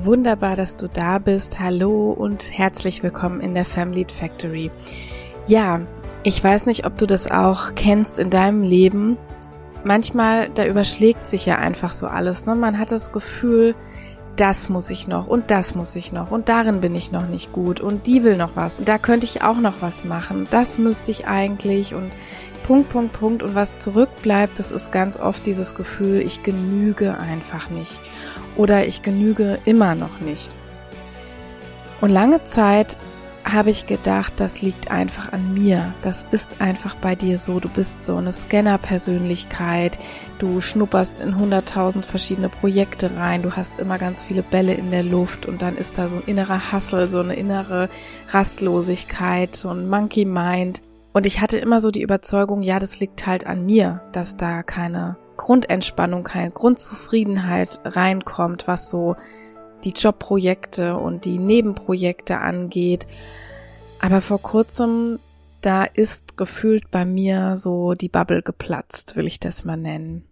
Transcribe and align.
Wunderbar, 0.00 0.54
dass 0.54 0.76
du 0.76 0.88
da 0.88 1.18
bist. 1.18 1.58
Hallo 1.58 2.12
und 2.12 2.56
herzlich 2.56 3.02
willkommen 3.02 3.40
in 3.40 3.54
der 3.54 3.64
Family 3.64 4.06
Factory. 4.08 4.70
Ja, 5.48 5.80
ich 6.22 6.42
weiß 6.42 6.66
nicht, 6.66 6.86
ob 6.86 6.96
du 6.98 7.04
das 7.04 7.28
auch 7.28 7.74
kennst 7.74 8.20
in 8.20 8.30
deinem 8.30 8.62
Leben. 8.62 9.18
Manchmal, 9.82 10.50
da 10.50 10.66
überschlägt 10.66 11.26
sich 11.26 11.46
ja 11.46 11.56
einfach 11.56 11.92
so 11.92 12.06
alles. 12.06 12.46
Ne? 12.46 12.54
Man 12.54 12.78
hat 12.78 12.92
das 12.92 13.10
Gefühl, 13.10 13.74
das 14.36 14.68
muss 14.68 14.88
ich 14.90 15.08
noch 15.08 15.26
und 15.26 15.50
das 15.50 15.74
muss 15.74 15.96
ich 15.96 16.12
noch 16.12 16.30
und 16.30 16.48
darin 16.48 16.80
bin 16.80 16.94
ich 16.94 17.10
noch 17.10 17.26
nicht 17.26 17.50
gut 17.52 17.80
und 17.80 18.06
die 18.06 18.22
will 18.22 18.36
noch 18.36 18.54
was 18.54 18.78
und 18.78 18.88
da 18.88 18.98
könnte 18.98 19.26
ich 19.26 19.42
auch 19.42 19.58
noch 19.58 19.74
was 19.80 20.04
machen. 20.04 20.46
Das 20.50 20.78
müsste 20.78 21.10
ich 21.10 21.26
eigentlich 21.26 21.94
und 21.94 22.12
Punkt, 22.68 22.90
Punkt, 22.90 23.12
Punkt. 23.14 23.42
Und 23.42 23.54
was 23.54 23.78
zurückbleibt, 23.78 24.58
das 24.58 24.72
ist 24.72 24.92
ganz 24.92 25.18
oft 25.18 25.46
dieses 25.46 25.74
Gefühl, 25.74 26.20
ich 26.20 26.42
genüge 26.42 27.16
einfach 27.16 27.70
nicht 27.70 27.98
oder 28.58 28.86
ich 28.86 29.00
genüge 29.00 29.58
immer 29.64 29.94
noch 29.94 30.20
nicht. 30.20 30.54
Und 32.02 32.10
lange 32.10 32.44
Zeit 32.44 32.98
habe 33.42 33.70
ich 33.70 33.86
gedacht, 33.86 34.34
das 34.36 34.60
liegt 34.60 34.90
einfach 34.90 35.32
an 35.32 35.54
mir. 35.54 35.94
Das 36.02 36.26
ist 36.30 36.60
einfach 36.60 36.94
bei 36.94 37.14
dir 37.14 37.38
so. 37.38 37.58
Du 37.58 37.70
bist 37.70 38.04
so 38.04 38.16
eine 38.16 38.32
Scanner-Persönlichkeit. 38.32 39.98
Du 40.38 40.60
schnupperst 40.60 41.20
in 41.20 41.38
hunderttausend 41.38 42.04
verschiedene 42.04 42.50
Projekte 42.50 43.16
rein. 43.16 43.40
Du 43.40 43.56
hast 43.56 43.78
immer 43.78 43.96
ganz 43.96 44.22
viele 44.22 44.42
Bälle 44.42 44.74
in 44.74 44.90
der 44.90 45.04
Luft 45.04 45.46
und 45.46 45.62
dann 45.62 45.74
ist 45.74 45.96
da 45.96 46.10
so 46.10 46.16
ein 46.16 46.24
innerer 46.26 46.70
Hassel, 46.70 47.08
so 47.08 47.20
eine 47.20 47.34
innere 47.34 47.88
Rastlosigkeit, 48.28 49.56
so 49.56 49.70
ein 49.70 49.88
Monkey 49.88 50.26
Mind. 50.26 50.82
Und 51.12 51.26
ich 51.26 51.40
hatte 51.40 51.58
immer 51.58 51.80
so 51.80 51.90
die 51.90 52.02
Überzeugung, 52.02 52.62
ja, 52.62 52.78
das 52.78 53.00
liegt 53.00 53.26
halt 53.26 53.46
an 53.46 53.64
mir, 53.64 54.02
dass 54.12 54.36
da 54.36 54.62
keine 54.62 55.16
Grundentspannung, 55.36 56.24
keine 56.24 56.50
Grundzufriedenheit 56.50 57.80
reinkommt, 57.84 58.68
was 58.68 58.90
so 58.90 59.16
die 59.84 59.92
Jobprojekte 59.92 60.96
und 60.96 61.24
die 61.24 61.38
Nebenprojekte 61.38 62.38
angeht. 62.38 63.06
Aber 64.00 64.20
vor 64.20 64.42
kurzem, 64.42 65.18
da 65.60 65.84
ist 65.84 66.36
gefühlt 66.36 66.90
bei 66.90 67.04
mir 67.04 67.56
so 67.56 67.94
die 67.94 68.08
Bubble 68.08 68.42
geplatzt, 68.42 69.16
will 69.16 69.26
ich 69.26 69.40
das 69.40 69.64
mal 69.64 69.76
nennen. 69.76 70.27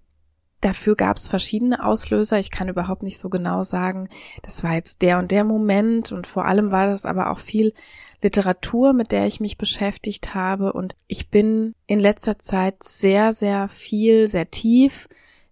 Dafür 0.67 0.97
gab 0.97 1.17
es 1.17 1.28
verschiedene 1.28 1.84
Auslöser. 1.84 2.41
Ich 2.41 2.50
kann 2.50 2.69
überhaupt 2.69 3.05
nicht 3.05 3.20
so 3.20 3.28
genau 3.28 3.62
sagen, 3.62 4.09
das 4.42 4.64
war 4.64 4.75
jetzt 4.75 5.00
der 5.00 5.20
und 5.20 5.31
der 5.31 5.45
Moment. 5.45 6.11
Und 6.11 6.27
vor 6.27 6.45
allem 6.45 6.72
war 6.72 6.89
das 6.89 7.06
aber 7.06 7.31
auch 7.31 7.39
viel 7.39 7.72
Literatur, 8.20 8.92
mit 8.92 9.12
der 9.12 9.28
ich 9.28 9.39
mich 9.39 9.59
beschäftigt 9.59 10.34
habe. 10.34 10.72
Und 10.72 10.97
ich 11.06 11.31
bin 11.31 11.77
in 11.87 12.00
letzter 12.00 12.41
Zeit 12.41 12.83
sehr, 12.83 13.33
sehr 13.33 13.69
viel, 13.69 14.27
sehr 14.27 14.50
tief 14.50 15.09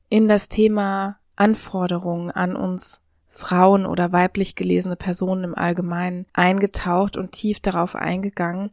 in 0.09 0.27
das 0.27 0.49
Thema 0.49 1.21
Anforderungen 1.37 2.33
an 2.33 2.57
uns 2.57 3.01
Frauen 3.29 3.87
oder 3.87 4.11
weiblich 4.11 4.57
gelesene 4.57 4.97
Personen 4.97 5.45
im 5.45 5.55
Allgemeinen 5.55 6.27
eingetaucht 6.33 7.17
und 7.17 7.31
tief 7.31 7.61
darauf 7.61 7.95
eingegangen. 7.95 8.71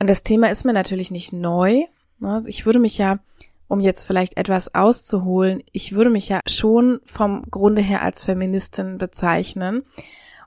Und 0.00 0.10
das 0.10 0.24
Thema 0.24 0.48
ist 0.50 0.64
mir 0.64 0.72
natürlich 0.72 1.12
nicht 1.12 1.32
neu. 1.32 1.84
Ne? 2.18 2.42
Ich 2.46 2.66
würde 2.66 2.80
mich 2.80 2.98
ja, 2.98 3.20
um 3.68 3.80
jetzt 3.80 4.06
vielleicht 4.06 4.36
etwas 4.36 4.74
auszuholen, 4.74 5.62
ich 5.72 5.94
würde 5.94 6.10
mich 6.10 6.28
ja 6.28 6.40
schon 6.46 7.00
vom 7.04 7.44
Grunde 7.50 7.82
her 7.82 8.02
als 8.02 8.24
Feministin 8.24 8.98
bezeichnen. 8.98 9.84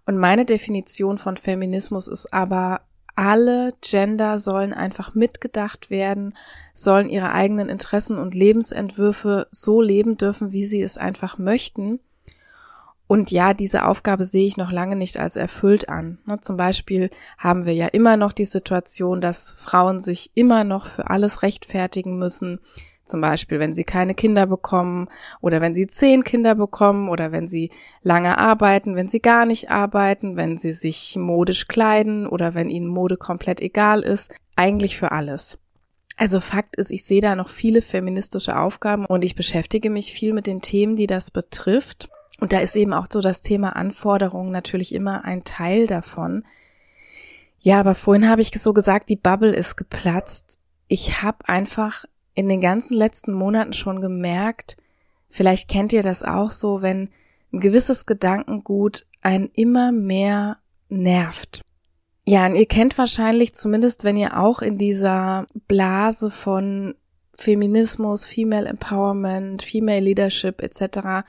Und 0.05 0.17
meine 0.17 0.45
Definition 0.45 1.19
von 1.19 1.38
Feminismus 1.38 2.08
ist 2.08 2.33
aber, 2.33 2.81
alle 3.16 3.73
Gender 3.81 4.39
sollen 4.39 4.73
einfach 4.73 5.13
mitgedacht 5.13 5.89
werden, 5.89 6.33
sollen 6.73 7.09
ihre 7.09 7.33
eigenen 7.33 7.69
Interessen 7.69 8.18
und 8.18 8.34
Lebensentwürfe 8.34 9.47
so 9.51 9.81
leben 9.81 10.18
dürfen, 10.18 10.51
wie 10.51 10.66
sie 10.66 10.81
es 10.81 10.97
einfach 10.97 11.38
möchten. 11.38 12.00
Und 13.06 13.29
ja, 13.29 13.53
diese 13.53 13.85
Aufgabe 13.85 14.24
sehe 14.24 14.47
ich 14.47 14.56
noch 14.56 14.72
lange 14.72 14.95
nicht 14.95 15.18
als 15.18 15.35
erfüllt 15.35 15.90
an. 15.90 16.19
Ne, 16.25 16.40
zum 16.40 16.56
Beispiel 16.56 17.09
haben 17.38 17.66
wir 17.66 17.74
ja 17.74 17.88
immer 17.88 18.16
noch 18.16 18.31
die 18.31 18.45
Situation, 18.45 19.19
dass 19.19 19.53
Frauen 19.57 20.00
sich 20.00 20.31
immer 20.34 20.63
noch 20.63 20.85
für 20.85 21.09
alles 21.09 21.44
rechtfertigen 21.44 22.18
müssen, 22.18 22.62
zum 23.06 23.22
Beispiel, 23.22 23.59
wenn 23.59 23.73
sie 23.73 23.84
keine 23.84 24.16
Kinder 24.16 24.47
bekommen 24.47 25.07
oder 25.41 25.62
wenn 25.62 25.75
sie 25.75 25.88
zehn 25.88 26.23
Kinder 26.23 26.56
bekommen 26.56 27.09
oder 27.09 27.31
wenn 27.31 27.47
sie 27.47 27.72
lange 28.01 28.38
arbeiten, 28.38 28.95
wenn 28.95 29.07
sie 29.07 29.22
gar 29.22 29.45
nicht 29.45 29.69
arbeiten, 29.69 30.38
wenn 30.38 30.57
sie 30.57 30.73
sich 30.73 31.16
modisch 31.17 31.67
kleiden 31.67 32.28
oder 32.28 32.53
wenn 32.53 32.69
ihnen 32.69 32.88
Mode 32.88 33.17
komplett 33.17 33.62
egal 33.62 34.01
ist. 34.01 34.31
Eigentlich 34.56 34.97
für 34.97 35.12
alles. 35.12 35.57
Also 36.17 36.39
Fakt 36.39 36.75
ist, 36.75 36.91
ich 36.91 37.03
sehe 37.03 37.22
da 37.22 37.35
noch 37.35 37.50
viele 37.50 37.81
feministische 37.81 38.57
Aufgaben 38.57 39.06
und 39.06 39.23
ich 39.23 39.35
beschäftige 39.35 39.89
mich 39.89 40.13
viel 40.13 40.33
mit 40.33 40.45
den 40.45 40.62
Themen, 40.62 40.95
die 40.95 41.07
das 41.07 41.31
betrifft. 41.31 42.09
Und 42.39 42.53
da 42.53 42.59
ist 42.59 42.75
eben 42.75 42.94
auch 42.94 43.07
so 43.12 43.22
das 43.22 43.41
Thema 43.41 43.75
Anforderungen 43.75 44.51
natürlich 44.51 44.94
immer 44.94 45.25
ein 45.25 45.44
Teil 45.44 45.88
davon. 45.88 46.44
Ja, 47.59 47.79
aber 47.79 47.95
vorhin 47.95 48.29
habe 48.29 48.41
ich 48.41 48.51
so 48.59 48.73
gesagt, 48.73 49.09
die 49.09 49.16
Bubble 49.16 49.53
ist 49.53 49.78
geplatzt. 49.78 50.57
Ich 50.88 51.22
habe 51.22 51.47
einfach 51.47 52.06
in 52.41 52.50
den 52.50 52.59
ganzen 52.59 52.97
letzten 52.97 53.34
Monaten 53.34 53.74
schon 53.74 54.02
gemerkt, 54.02 54.75
vielleicht 55.29 55.69
kennt 55.69 55.94
ihr 55.94 56.02
das 56.02 56.24
auch 56.24 56.52
so, 56.52 56.81
wenn 56.81 57.09
ein 57.53 57.59
gewisses 57.59 58.06
Gedankengut 58.07 59.06
einen 59.22 59.50
immer 59.53 59.91
mehr 59.91 60.57
nervt. 60.90 61.62
Ja, 62.25 62.47
und 62.47 62.56
ihr 62.56 62.66
kennt 62.66 62.97
wahrscheinlich, 62.97 63.53
zumindest 63.53 64.03
wenn 64.03 64.18
ihr 64.18 64.40
auch 64.40 64.62
in 64.62 64.78
dieser 64.78 65.46
Blase 65.68 66.31
von 66.31 66.96
Feminismus, 67.38 68.25
Female 68.25 68.68
Empowerment, 68.68 69.62
Female 69.62 70.01
Leadership 70.01 70.62
etc., 70.62 71.24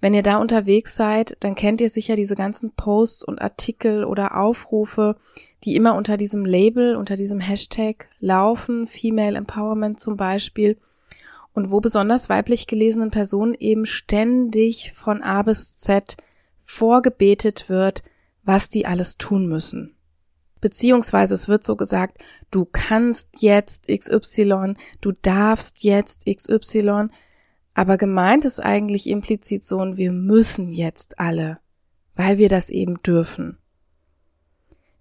wenn 0.00 0.14
ihr 0.14 0.22
da 0.22 0.36
unterwegs 0.36 0.94
seid, 0.96 1.36
dann 1.40 1.54
kennt 1.54 1.80
ihr 1.80 1.88
sicher 1.88 2.14
diese 2.14 2.36
ganzen 2.36 2.72
Posts 2.76 3.24
und 3.24 3.40
Artikel 3.40 4.04
oder 4.04 4.36
Aufrufe, 4.36 5.16
die 5.64 5.76
immer 5.76 5.94
unter 5.94 6.16
diesem 6.16 6.44
Label, 6.44 6.96
unter 6.96 7.16
diesem 7.16 7.40
Hashtag 7.40 8.08
laufen, 8.20 8.86
Female 8.86 9.36
Empowerment 9.36 9.98
zum 9.98 10.16
Beispiel, 10.16 10.78
und 11.52 11.70
wo 11.70 11.80
besonders 11.80 12.28
weiblich 12.28 12.66
gelesenen 12.66 13.10
Personen 13.10 13.54
eben 13.54 13.86
ständig 13.86 14.92
von 14.94 15.22
A 15.22 15.42
bis 15.42 15.76
Z 15.76 16.16
vorgebetet 16.60 17.68
wird, 17.68 18.02
was 18.42 18.68
die 18.68 18.86
alles 18.86 19.16
tun 19.16 19.46
müssen. 19.46 19.96
Beziehungsweise 20.60 21.34
es 21.34 21.48
wird 21.48 21.64
so 21.64 21.76
gesagt, 21.76 22.18
du 22.50 22.64
kannst 22.64 23.28
jetzt 23.38 23.88
XY, 23.88 24.74
du 25.00 25.12
darfst 25.12 25.84
jetzt 25.84 26.26
XY, 26.26 27.08
aber 27.74 27.96
gemeint 27.96 28.44
ist 28.44 28.60
eigentlich 28.60 29.08
implizit 29.08 29.64
so, 29.64 29.78
und 29.78 29.96
wir 29.96 30.10
müssen 30.12 30.70
jetzt 30.70 31.18
alle, 31.18 31.58
weil 32.14 32.38
wir 32.38 32.48
das 32.48 32.70
eben 32.70 33.02
dürfen 33.02 33.58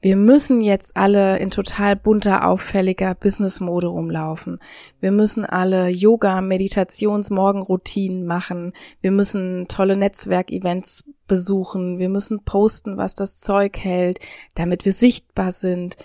wir 0.03 0.17
müssen 0.17 0.59
jetzt 0.59 0.97
alle 0.97 1.39
in 1.39 1.49
total 1.49 1.95
bunter, 1.95 2.45
auffälliger 2.45 3.15
Businessmode 3.15 3.87
rumlaufen. 3.87 4.59
Wir 4.99 5.13
müssen 5.13 5.45
alle 5.45 5.87
Yoga, 5.87 6.41
Meditations, 6.41 7.29
Morgenroutinen 7.29 8.25
machen. 8.25 8.73
Wir 8.99 9.11
müssen 9.11 9.69
tolle 9.69 9.95
Netzwerkevents 9.95 11.05
besuchen. 11.25 11.99
Wir 11.99 12.09
müssen 12.09 12.43
posten, 12.43 12.97
was 12.97 13.15
das 13.15 13.39
Zeug 13.39 13.77
hält, 13.79 14.19
damit 14.55 14.83
wir 14.83 14.91
sichtbar 14.91 15.53
sind. 15.53 15.95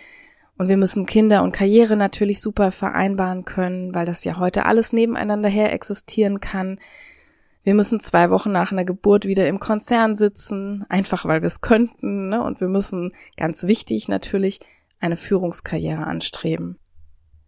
Und 0.58 0.68
wir 0.68 0.76
müssen 0.76 1.04
Kinder 1.04 1.42
und 1.42 1.50
Karriere 1.50 1.96
natürlich 1.96 2.40
super 2.40 2.70
vereinbaren 2.70 3.44
können, 3.44 3.96
weil 3.96 4.06
das 4.06 4.22
ja 4.22 4.38
heute 4.38 4.66
alles 4.66 4.92
nebeneinander 4.92 5.48
her 5.48 5.72
existieren 5.72 6.38
kann. 6.38 6.78
Wir 7.68 7.74
müssen 7.74 8.00
zwei 8.00 8.30
Wochen 8.30 8.50
nach 8.50 8.72
einer 8.72 8.86
Geburt 8.86 9.26
wieder 9.26 9.46
im 9.46 9.60
Konzern 9.60 10.16
sitzen, 10.16 10.86
einfach 10.88 11.26
weil 11.26 11.42
wir 11.42 11.48
es 11.48 11.60
könnten. 11.60 12.30
Ne? 12.30 12.42
Und 12.42 12.62
wir 12.62 12.68
müssen, 12.68 13.12
ganz 13.36 13.64
wichtig 13.64 14.08
natürlich, 14.08 14.60
eine 15.00 15.18
Führungskarriere 15.18 16.06
anstreben. 16.06 16.78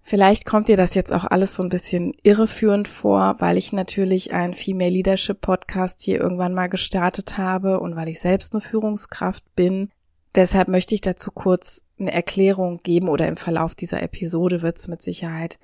Vielleicht 0.03 0.45
kommt 0.45 0.69
dir 0.69 0.77
das 0.77 0.93
jetzt 0.93 1.11
auch 1.11 1.25
alles 1.25 1.55
so 1.55 1.63
ein 1.63 1.71
bisschen 1.71 2.13
irreführend 2.23 2.87
vor, 2.87 3.37
weil 3.39 3.57
ich 3.57 3.73
natürlich 3.73 4.35
einen 4.35 4.53
Female 4.53 4.91
Leadership 4.91 5.41
Podcast 5.41 6.03
hier 6.03 6.21
irgendwann 6.21 6.53
mal 6.53 6.69
gestartet 6.69 7.39
habe 7.39 7.81
und 7.81 7.97
weil 7.97 8.11
ich 8.11 8.21
selbst 8.21 8.53
eine 8.53 8.61
Führungskraft 8.61 9.45
bin. 9.57 9.89
Deshalb 10.35 10.69
möchte 10.69 10.95
ich 10.95 11.01
dazu 11.01 11.31
kurz 11.33 11.83
eine 11.99 12.13
Erklärung 12.13 12.81
geben 12.83 13.09
oder 13.09 13.27
im 13.27 13.39
Verlauf 13.39 13.75
dieser 13.75 14.03
Episode 14.03 14.61
wird 14.61 14.77
es 14.77 14.87
mit 14.87 15.01
Sicherheit 15.01 15.59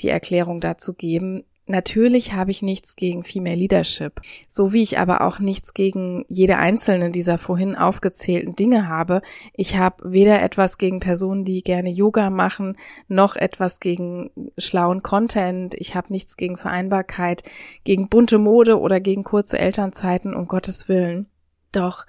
die 0.00 0.10
Erklärung 0.10 0.60
dazu 0.60 0.92
geben, 0.92 1.44
Natürlich 1.66 2.34
habe 2.34 2.50
ich 2.50 2.60
nichts 2.60 2.94
gegen 2.94 3.24
Female 3.24 3.56
Leadership, 3.56 4.20
so 4.48 4.74
wie 4.74 4.82
ich 4.82 4.98
aber 4.98 5.22
auch 5.22 5.38
nichts 5.38 5.72
gegen 5.72 6.26
jede 6.28 6.58
einzelne 6.58 7.10
dieser 7.10 7.38
vorhin 7.38 7.74
aufgezählten 7.74 8.54
Dinge 8.54 8.86
habe. 8.86 9.22
Ich 9.54 9.76
habe 9.78 10.12
weder 10.12 10.42
etwas 10.42 10.76
gegen 10.76 11.00
Personen, 11.00 11.44
die 11.46 11.62
gerne 11.62 11.88
Yoga 11.88 12.28
machen, 12.28 12.76
noch 13.08 13.36
etwas 13.36 13.80
gegen 13.80 14.30
schlauen 14.58 15.02
Content. 15.02 15.74
Ich 15.78 15.94
habe 15.94 16.12
nichts 16.12 16.36
gegen 16.36 16.58
Vereinbarkeit, 16.58 17.42
gegen 17.84 18.10
bunte 18.10 18.36
Mode 18.38 18.78
oder 18.78 19.00
gegen 19.00 19.24
kurze 19.24 19.58
Elternzeiten, 19.58 20.34
um 20.34 20.46
Gottes 20.46 20.88
Willen. 20.88 21.30
Doch 21.72 22.04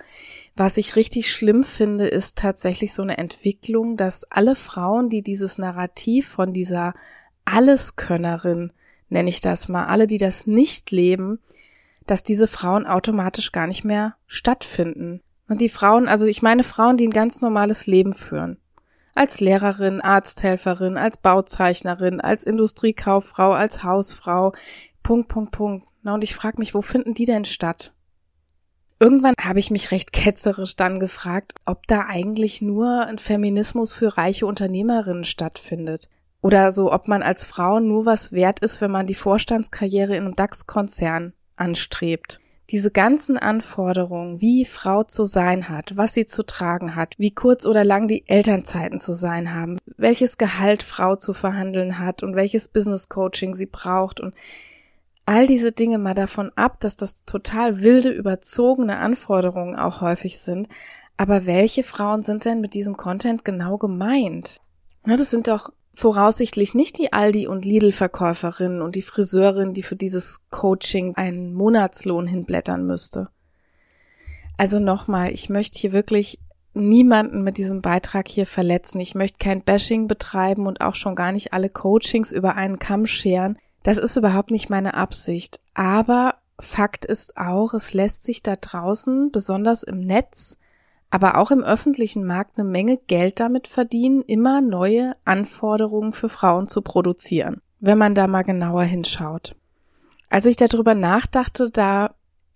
was 0.58 0.78
ich 0.78 0.98
richtig 0.98 1.32
schlimm 1.32 1.64
finde, 1.64 2.08
ist 2.08 2.38
tatsächlich 2.38 2.94
so 2.94 3.04
eine 3.04 3.18
Entwicklung, 3.18 3.96
dass 3.96 4.30
alle 4.30 4.56
Frauen, 4.56 5.10
die 5.10 5.22
dieses 5.22 5.58
Narrativ 5.58 6.28
von 6.28 6.52
dieser 6.54 6.94
Alleskönnerin 7.46 8.72
nenne 9.10 9.30
ich 9.30 9.42
das 9.42 9.70
mal, 9.70 9.86
alle, 9.86 10.08
die 10.08 10.18
das 10.18 10.48
nicht 10.48 10.92
leben, 10.92 11.40
dass 12.06 12.24
diese 12.24 12.48
Frauen 12.48 12.86
automatisch 12.86 13.52
gar 13.52 13.68
nicht 13.68 13.84
mehr 13.84 14.16
stattfinden. 14.28 15.22
Und 15.48 15.62
die 15.62 15.70
Frauen, 15.70 16.08
also 16.08 16.26
ich 16.26 16.42
meine 16.42 16.64
Frauen, 16.64 16.98
die 16.98 17.08
ein 17.08 17.12
ganz 17.12 17.42
normales 17.42 17.88
Leben 17.88 18.14
führen. 18.14 18.58
Als 19.14 19.40
Lehrerin, 19.40 20.02
Arzthelferin, 20.02 20.98
als 20.98 21.18
Bauzeichnerin, 21.18 22.20
als 22.20 22.44
Industriekauffrau, 22.44 23.52
als 23.52 23.84
Hausfrau, 23.84 24.54
Punkt, 25.04 25.30
Punkt, 25.30 25.52
Punkt. 25.52 25.88
Na, 26.04 26.14
und 26.14 26.24
ich 26.24 26.36
frage 26.36 26.58
mich, 26.58 26.74
wo 26.74 26.82
finden 26.82 27.14
die 27.14 27.26
denn 27.26 27.46
statt? 27.46 27.94
Irgendwann 29.00 29.36
habe 29.40 29.60
ich 29.60 29.72
mich 29.72 29.92
recht 29.92 30.14
ketzerisch 30.14 30.76
dann 30.76 31.00
gefragt, 31.00 31.54
ob 31.66 31.86
da 31.88 32.06
eigentlich 32.08 32.62
nur 32.62 33.06
ein 33.06 33.18
Feminismus 33.18 33.94
für 33.94 34.18
reiche 34.18 34.46
Unternehmerinnen 34.46 35.26
stattfindet. 35.26 36.10
Oder 36.46 36.72
so, 36.72 36.94
ob 36.94 37.08
man 37.08 37.24
als 37.24 37.44
Frau 37.44 37.80
nur 37.80 38.06
was 38.06 38.32
wert 38.32 38.60
ist, 38.60 38.80
wenn 38.80 38.92
man 38.92 39.08
die 39.08 39.16
Vorstandskarriere 39.16 40.16
in 40.16 40.26
einem 40.26 40.36
DAX-Konzern 40.36 41.34
anstrebt. 41.56 42.40
Diese 42.70 42.92
ganzen 42.92 43.40
Anforderungen, 43.40 44.42
wie 44.42 44.64
Frau 44.64 45.02
zu 45.02 45.26
sein 45.26 45.70
hat, 45.70 45.98
was 45.98 46.14
sie 46.14 46.28
zu 46.28 46.46
tragen 46.46 46.96
hat, 46.96 47.16
wie 47.18 47.32
kurz 47.32 47.66
oder 47.66 47.84
lang 47.84 48.08
die 48.08 48.30
Elternzeiten 48.30 49.00
zu 49.00 49.16
sein 49.16 49.56
haben, 49.56 49.80
welches 49.98 50.38
Gehalt 50.38 50.84
Frau 50.84 51.16
zu 51.16 51.34
verhandeln 51.34 51.98
hat 51.98 52.22
und 52.22 52.36
welches 52.36 52.68
Business 52.68 53.10
Coaching 53.10 53.56
sie 53.56 53.66
braucht 53.66 54.20
und 54.20 54.36
all 55.26 55.48
diese 55.48 55.72
Dinge 55.72 55.98
mal 55.98 56.14
davon 56.14 56.52
ab, 56.56 56.80
dass 56.80 56.96
das 56.96 57.26
total 57.26 57.82
wilde, 57.82 58.12
überzogene 58.12 58.98
Anforderungen 58.98 59.76
auch 59.76 60.02
häufig 60.02 60.38
sind. 60.38 60.68
Aber 61.18 61.48
welche 61.48 61.82
Frauen 61.82 62.22
sind 62.22 62.46
denn 62.46 62.62
mit 62.62 62.76
diesem 62.76 62.98
Content 62.98 63.44
genau 63.44 63.80
gemeint? 63.80 64.58
Na, 65.06 65.16
das 65.16 65.32
sind 65.32 65.48
doch 65.48 65.72
voraussichtlich 65.96 66.74
nicht 66.74 66.98
die 66.98 67.14
Aldi- 67.14 67.48
und 67.48 67.66
Lidl-Verkäuferinnen 67.66 68.82
und 68.82 68.96
die 68.96 69.02
Friseurin, 69.02 69.74
die 69.74 69.84
für 69.84 69.96
dieses 69.96 70.40
Coaching 70.50 71.16
einen 71.16 71.54
Monatslohn 71.54 72.28
hinblättern 72.28 72.86
müsste. 72.86 73.30
Also 74.58 74.80
nochmal, 74.80 75.32
ich 75.32 75.50
möchte 75.50 75.80
hier 75.80 75.92
wirklich 75.92 76.40
niemanden 76.74 77.44
mit 77.44 77.58
diesem 77.58 77.82
Beitrag 77.82 78.28
hier 78.28 78.46
verletzen. 78.46 79.00
Ich 79.00 79.16
möchte 79.16 79.38
kein 79.40 79.62
Bashing 79.62 80.08
betreiben 80.08 80.68
und 80.68 80.82
auch 80.82 80.96
schon 80.96 81.16
gar 81.16 81.32
nicht 81.32 81.54
alle 81.54 81.70
Coachings 81.70 82.32
über 82.32 82.56
einen 82.56 82.80
Kamm 82.80 83.06
scheren. 83.06 83.58
Das 83.84 83.98
ist 83.98 84.18
überhaupt 84.18 84.52
nicht 84.52 84.70
meine 84.70 84.94
Absicht. 84.94 85.60
Aber 85.74 86.36
Fakt 86.60 87.06
ist 87.06 87.38
auch, 87.38 87.74
es 87.74 87.94
lässt 87.94 88.24
sich 88.24 88.44
da 88.44 88.56
draußen, 88.56 89.32
besonders 89.32 89.84
im 89.84 90.00
Netz, 90.00 90.58
aber 91.16 91.38
auch 91.38 91.50
im 91.50 91.64
öffentlichen 91.64 92.26
Markt 92.26 92.60
eine 92.60 92.68
Menge 92.68 92.98
Geld 92.98 93.40
damit 93.40 93.70
verdienen, 93.70 94.22
immer 94.22 94.60
neue 94.60 95.14
Anforderungen 95.24 96.12
für 96.12 96.28
Frauen 96.28 96.68
zu 96.68 96.82
produzieren, 96.82 97.62
wenn 97.80 97.98
man 97.98 98.16
da 98.16 98.28
mal 98.28 98.42
genauer 98.42 98.84
hinschaut. 98.84 99.56
Als 100.30 100.46
ich 100.46 100.58
darüber 100.58 100.94
nachdachte, 100.94 101.72
da 101.72 102.16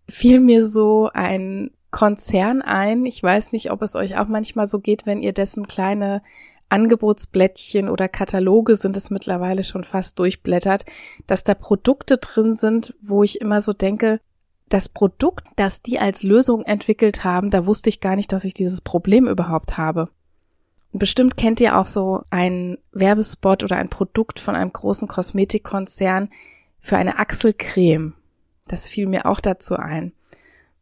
fiel 0.09 0.41
mir 0.41 0.67
so 0.67 1.09
ein 1.13 1.71
Konzern 1.89 2.61
ein. 2.61 3.05
Ich 3.05 3.23
weiß 3.23 3.53
nicht, 3.53 3.71
ob 3.71 3.81
es 3.81 3.95
euch 3.95 4.17
auch 4.17 4.27
manchmal 4.27 4.67
so 4.67 4.81
geht, 4.81 5.05
wenn 5.05 5.21
ihr 5.21 5.31
dessen 5.31 5.65
kleine 5.65 6.21
Angebotsblättchen 6.67 7.87
oder 7.87 8.09
Kataloge 8.09 8.75
sind 8.75 8.97
es 8.97 9.09
mittlerweile 9.09 9.63
schon 9.63 9.85
fast 9.85 10.19
durchblättert, 10.19 10.83
dass 11.27 11.45
da 11.45 11.53
Produkte 11.53 12.17
drin 12.17 12.55
sind, 12.55 12.93
wo 13.01 13.23
ich 13.23 13.39
immer 13.39 13.61
so 13.61 13.71
denke, 13.71 14.19
das 14.69 14.89
Produkt, 14.89 15.45
das 15.55 15.81
die 15.81 15.99
als 15.99 16.23
Lösung 16.23 16.63
entwickelt 16.63 17.23
haben, 17.23 17.49
da 17.49 17.65
wusste 17.65 17.89
ich 17.89 17.99
gar 17.99 18.15
nicht, 18.15 18.31
dass 18.31 18.45
ich 18.45 18.53
dieses 18.53 18.81
Problem 18.81 19.27
überhaupt 19.27 19.77
habe. 19.77 20.09
Bestimmt 20.91 21.37
kennt 21.37 21.59
ihr 21.59 21.77
auch 21.77 21.85
so 21.85 22.23
einen 22.29 22.77
Werbespot 22.91 23.63
oder 23.63 23.77
ein 23.77 23.89
Produkt 23.89 24.39
von 24.39 24.55
einem 24.55 24.73
großen 24.73 25.07
Kosmetikkonzern 25.07 26.29
für 26.79 26.97
eine 26.97 27.19
Achselcreme. 27.19 28.13
Das 28.67 28.87
fiel 28.87 29.07
mir 29.07 29.25
auch 29.25 29.39
dazu 29.39 29.75
ein. 29.75 30.13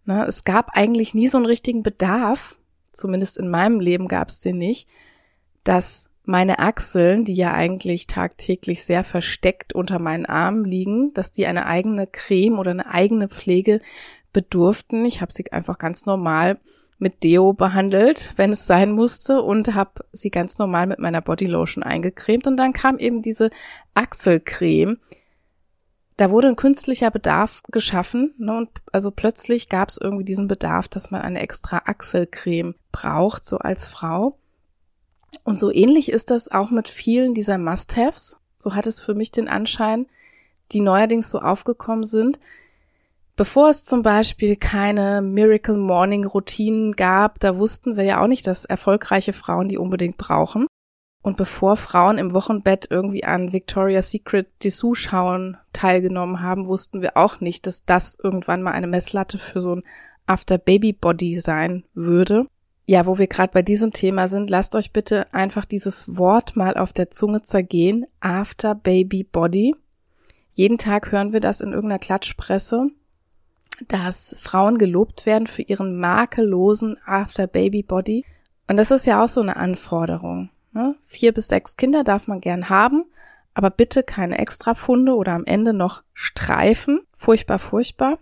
Ne, 0.05 0.25
es 0.25 0.45
gab 0.45 0.69
eigentlich 0.77 1.13
nie 1.13 1.27
so 1.27 1.37
einen 1.37 1.45
richtigen 1.45 1.83
Bedarf, 1.83 2.57
zumindest 2.93 3.37
in 3.37 3.49
meinem 3.49 3.81
Leben 3.81 4.07
gab 4.07 4.29
es 4.29 4.39
den 4.39 4.57
nicht, 4.57 4.87
dass 5.65 6.06
meine 6.27 6.59
Achseln, 6.59 7.23
die 7.23 7.35
ja 7.35 7.53
eigentlich 7.53 8.05
tagtäglich 8.05 8.83
sehr 8.83 9.03
versteckt 9.05 9.73
unter 9.73 9.97
meinen 9.97 10.25
Armen 10.25 10.65
liegen, 10.65 11.13
dass 11.13 11.31
die 11.31 11.47
eine 11.47 11.65
eigene 11.65 12.05
Creme 12.05 12.59
oder 12.59 12.71
eine 12.71 12.91
eigene 12.93 13.29
Pflege 13.29 13.79
bedurften. 14.33 15.05
Ich 15.05 15.21
habe 15.21 15.31
sie 15.31 15.49
einfach 15.51 15.77
ganz 15.77 16.05
normal 16.05 16.59
mit 16.99 17.23
Deo 17.23 17.53
behandelt, 17.53 18.33
wenn 18.35 18.51
es 18.51 18.67
sein 18.67 18.91
musste 18.91 19.41
und 19.41 19.73
habe 19.73 20.05
sie 20.11 20.29
ganz 20.29 20.57
normal 20.57 20.87
mit 20.87 20.99
meiner 20.99 21.21
Bodylotion 21.21 21.83
eingecremt 21.83 22.45
und 22.45 22.57
dann 22.57 22.73
kam 22.73 22.97
eben 22.97 23.21
diese 23.21 23.49
Achselcreme. 23.93 24.99
Da 26.17 26.31
wurde 26.31 26.49
ein 26.49 26.55
künstlicher 26.55 27.11
Bedarf 27.11 27.61
geschaffen 27.71 28.33
ne, 28.37 28.57
und 28.57 28.69
also 28.91 29.11
plötzlich 29.11 29.69
gab 29.69 29.89
es 29.89 29.97
irgendwie 30.01 30.25
diesen 30.25 30.47
Bedarf, 30.47 30.89
dass 30.89 31.09
man 31.09 31.21
eine 31.21 31.39
extra 31.39 31.83
Achselcreme 31.85 32.75
braucht, 32.91 33.45
so 33.45 33.59
als 33.59 33.87
Frau. 33.87 34.39
Und 35.43 35.59
so 35.59 35.71
ähnlich 35.71 36.11
ist 36.11 36.31
das 36.31 36.51
auch 36.51 36.71
mit 36.71 36.87
vielen 36.87 37.33
dieser 37.33 37.57
Must-Haves. 37.57 38.37
So 38.57 38.75
hat 38.75 38.87
es 38.87 38.99
für 38.99 39.13
mich 39.13 39.31
den 39.31 39.47
Anschein, 39.47 40.07
die 40.71 40.81
neuerdings 40.81 41.29
so 41.29 41.39
aufgekommen 41.39 42.03
sind. 42.03 42.39
Bevor 43.35 43.69
es 43.69 43.85
zum 43.85 44.01
Beispiel 44.01 44.55
keine 44.55 45.21
Miracle 45.21 45.77
Morning 45.77 46.25
Routinen 46.25 46.93
gab, 46.93 47.39
da 47.39 47.57
wussten 47.57 47.95
wir 47.95 48.03
ja 48.03 48.21
auch 48.21 48.27
nicht, 48.27 48.47
dass 48.47 48.65
erfolgreiche 48.65 49.33
Frauen 49.33 49.69
die 49.69 49.77
unbedingt 49.77 50.17
brauchen. 50.17 50.65
Und 51.21 51.37
bevor 51.37 51.77
Frauen 51.77 52.17
im 52.17 52.33
Wochenbett 52.33 52.87
irgendwie 52.89 53.23
an 53.23 53.53
Victoria's 53.53 54.09
Secret 54.09 54.47
Dessous 54.63 54.97
schauen 54.97 55.57
teilgenommen 55.71 56.41
haben, 56.41 56.67
wussten 56.67 57.01
wir 57.01 57.15
auch 57.15 57.39
nicht, 57.39 57.67
dass 57.67 57.85
das 57.85 58.17
irgendwann 58.21 58.63
mal 58.63 58.71
eine 58.71 58.87
Messlatte 58.87 59.37
für 59.37 59.59
so 59.59 59.75
ein 59.75 59.83
After 60.25 60.57
Baby 60.57 60.93
Body 60.93 61.39
sein 61.39 61.83
würde 61.93 62.47
ja, 62.89 63.05
wo 63.05 63.17
wir 63.17 63.27
gerade 63.27 63.51
bei 63.51 63.61
diesem 63.61 63.91
Thema 63.91 64.29
sind, 64.29 64.49
lasst 64.49 64.73
euch 64.73 64.93
bitte 64.93 65.31
einfach 65.33 65.65
dieses 65.65 66.17
Wort 66.17 66.55
mal 66.55 66.77
auf 66.77 66.93
der 66.93 67.11
Zunge 67.11 67.41
zergehen. 67.41 68.05
After 68.21 68.75
Baby 68.75 69.25
Body. 69.25 69.75
Jeden 70.53 70.77
Tag 70.77 71.11
hören 71.11 71.33
wir 71.33 71.41
das 71.41 71.59
in 71.59 71.73
irgendeiner 71.73 71.99
Klatschpresse, 71.99 72.87
dass 73.89 74.37
Frauen 74.39 74.77
gelobt 74.77 75.25
werden 75.25 75.47
für 75.47 75.63
ihren 75.63 75.99
makellosen 75.99 76.97
After 77.05 77.45
Baby 77.45 77.83
Body. 77.83 78.23
Und 78.69 78.77
das 78.77 78.89
ist 78.89 79.05
ja 79.05 79.21
auch 79.21 79.29
so 79.29 79.41
eine 79.41 79.57
Anforderung. 79.57 80.49
Ne? 80.71 80.95
Vier 81.03 81.33
bis 81.33 81.49
sechs 81.49 81.75
Kinder 81.75 82.05
darf 82.05 82.29
man 82.29 82.39
gern 82.39 82.69
haben, 82.69 83.03
aber 83.53 83.69
bitte 83.69 84.01
keine 84.01 84.37
Extrafunde 84.37 85.13
oder 85.13 85.33
am 85.33 85.43
Ende 85.43 85.73
noch 85.73 86.03
Streifen. 86.13 87.01
Furchtbar, 87.17 87.59
furchtbar. 87.59 88.17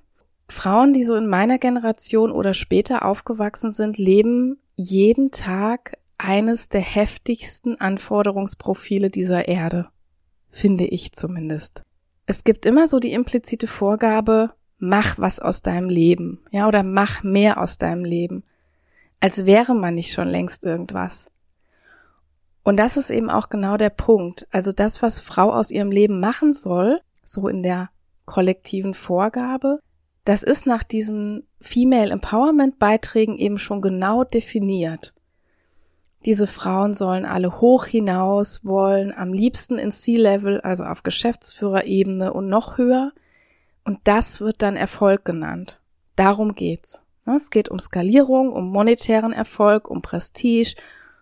Frauen, 0.48 0.94
die 0.94 1.04
so 1.04 1.16
in 1.16 1.28
meiner 1.28 1.58
Generation 1.58 2.32
oder 2.32 2.54
später 2.54 3.06
aufgewachsen 3.06 3.72
sind, 3.72 3.98
leben 3.98 4.60
jeden 4.76 5.32
Tag 5.32 5.98
eines 6.18 6.70
der 6.70 6.82
heftigsten 6.82 7.80
Anforderungsprofile 7.80 9.10
dieser 9.10 9.48
Erde. 9.48 9.90
Finde 10.50 10.86
ich 10.86 11.12
zumindest. 11.12 11.84
Es 12.26 12.44
gibt 12.44 12.66
immer 12.66 12.88
so 12.88 13.00
die 13.00 13.14
implizite 13.14 13.68
Vorgabe, 13.68 14.52
mach 14.78 15.20
was 15.20 15.40
aus 15.40 15.62
deinem 15.62 15.90
Leben, 15.90 16.46
ja, 16.52 16.68
oder 16.68 16.84
mach 16.84 17.24
mehr 17.24 17.62
aus 17.62 17.78
deinem 17.78 18.06
Leben. 18.06 18.44
Als 19.20 19.46
wäre 19.46 19.76
man 19.76 19.96
nicht 19.96 20.14
schon 20.14 20.28
längst 20.28 20.64
irgendwas. 20.64 21.30
Und 22.64 22.78
das 22.78 22.98
ist 22.98 23.12
eben 23.12 23.30
auch 23.30 23.50
genau 23.50 23.78
der 23.78 23.92
Punkt. 23.92 24.48
Also 24.52 24.72
das, 24.72 25.02
was 25.02 25.22
Frau 25.22 25.52
aus 25.52 25.70
ihrem 25.70 25.92
Leben 25.92 26.20
machen 26.20 26.54
soll, 26.54 27.00
so 27.24 27.48
in 27.48 27.62
der 27.62 27.90
kollektiven 28.26 28.94
Vorgabe, 28.94 29.80
das 30.26 30.44
ist 30.44 30.66
nach 30.66 30.84
diesen 30.84 31.48
Female 31.62 32.12
Empowerment 32.12 32.80
Beiträgen 32.80 33.38
eben 33.38 33.58
schon 33.58 33.82
genau 33.82 34.24
definiert. 34.24 35.14
Diese 36.26 36.48
Frauen 36.48 36.96
sollen 36.96 37.26
alle 37.26 37.62
hoch 37.62 37.86
hinaus, 37.86 38.66
wollen 38.66 39.14
am 39.14 39.32
liebsten 39.32 39.78
in 39.78 39.92
C-Level, 39.92 40.60
also 40.62 40.84
auf 40.84 41.04
Geschäftsführerebene 41.04 42.34
und 42.34 42.50
noch 42.50 42.80
höher. 42.80 43.14
Und 43.84 44.00
das 44.06 44.42
wird 44.42 44.64
dann 44.64 44.76
Erfolg 44.76 45.24
genannt. 45.24 45.80
Darum 46.16 46.56
geht's. 46.56 47.02
Es 47.26 47.52
geht 47.52 47.70
um 47.70 47.78
Skalierung, 47.78 48.52
um 48.52 48.72
monetären 48.72 49.34
Erfolg, 49.34 49.90
um 49.90 50.02
Prestige 50.02 50.76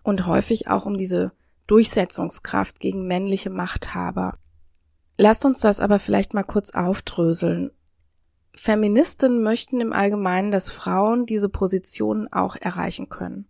und 0.03 0.25
häufig 0.25 0.69
auch 0.69 0.85
um 0.85 0.97
diese 0.97 1.33
Durchsetzungskraft 1.67 2.79
gegen 2.79 3.05
männliche 3.07 3.49
Machthaber. 3.49 4.37
Lasst 5.17 5.45
uns 5.45 5.59
das 5.59 5.81
aber 5.81 5.99
vielleicht 5.99 6.33
mal 6.33 6.43
kurz 6.43 6.71
aufdröseln. 6.71 7.71
Feministinnen 8.55 9.41
möchten 9.41 9.81
im 9.81 9.93
Allgemeinen, 9.93 10.51
dass 10.51 10.71
Frauen 10.71 11.25
diese 11.25 11.49
Positionen 11.49 12.31
auch 12.31 12.55
erreichen 12.55 13.09
können. 13.09 13.47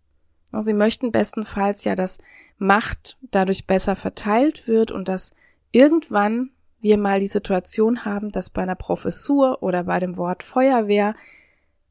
Sie 0.59 0.73
möchten 0.73 1.11
bestenfalls 1.11 1.83
ja, 1.83 1.95
dass 1.95 2.19
Macht 2.57 3.17
dadurch 3.31 3.65
besser 3.65 3.95
verteilt 3.95 4.67
wird 4.67 4.91
und 4.91 5.07
dass 5.07 5.33
irgendwann 5.71 6.51
wir 6.79 6.97
mal 6.97 7.19
die 7.19 7.27
Situation 7.27 8.05
haben, 8.05 8.31
dass 8.31 8.49
bei 8.49 8.61
einer 8.61 8.75
Professur 8.75 9.63
oder 9.63 9.85
bei 9.85 9.99
dem 9.99 10.17
Wort 10.17 10.43
Feuerwehr 10.43 11.15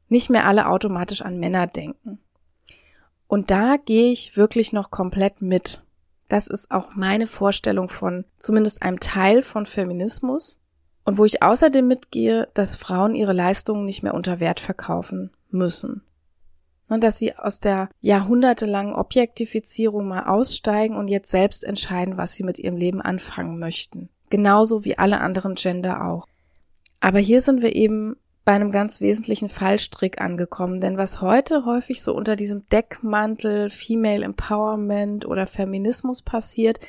nicht 0.07 0.29
mehr 0.29 0.45
alle 0.45 0.67
automatisch 0.67 1.21
an 1.21 1.39
Männer 1.39 1.67
denken. 1.67 2.19
Und 3.27 3.51
da 3.51 3.77
gehe 3.77 4.11
ich 4.11 4.37
wirklich 4.37 4.71
noch 4.71 4.91
komplett 4.91 5.41
mit. 5.41 5.81
Das 6.27 6.47
ist 6.47 6.71
auch 6.71 6.95
meine 6.95 7.27
Vorstellung 7.27 7.89
von 7.89 8.25
zumindest 8.37 8.83
einem 8.83 8.99
Teil 8.99 9.41
von 9.41 9.65
Feminismus. 9.65 10.59
Und 11.05 11.17
wo 11.17 11.25
ich 11.25 11.43
außerdem 11.43 11.87
mitgehe, 11.87 12.47
dass 12.53 12.75
Frauen 12.75 13.15
ihre 13.15 13.33
Leistungen 13.33 13.85
nicht 13.85 14.03
mehr 14.03 14.13
unter 14.13 14.39
Wert 14.39 14.59
verkaufen 14.59 15.31
müssen. 15.49 16.03
Und 16.87 17.03
dass 17.03 17.17
sie 17.17 17.35
aus 17.35 17.59
der 17.59 17.89
jahrhundertelangen 18.01 18.93
Objektifizierung 18.93 20.07
mal 20.07 20.25
aussteigen 20.25 20.95
und 20.95 21.07
jetzt 21.07 21.31
selbst 21.31 21.63
entscheiden, 21.63 22.17
was 22.17 22.33
sie 22.33 22.43
mit 22.43 22.59
ihrem 22.59 22.77
Leben 22.77 23.01
anfangen 23.01 23.59
möchten. 23.59 24.09
Genauso 24.29 24.85
wie 24.85 24.97
alle 24.97 25.19
anderen 25.19 25.55
Gender 25.55 26.05
auch. 26.05 26.27
Aber 26.99 27.19
hier 27.19 27.41
sind 27.41 27.61
wir 27.61 27.75
eben 27.75 28.15
bei 28.45 28.53
einem 28.53 28.71
ganz 28.71 28.99
wesentlichen 28.99 29.47
Fallstrick 29.47 30.19
angekommen, 30.19 30.81
denn 30.81 30.97
was 30.97 31.21
heute 31.21 31.65
häufig 31.65 32.01
so 32.01 32.13
unter 32.13 32.35
diesem 32.35 32.65
Deckmantel 32.67 33.69
Female 33.69 34.23
Empowerment 34.23 35.25
oder 35.25 35.47
Feminismus 35.47 36.21
passiert, 36.21 36.79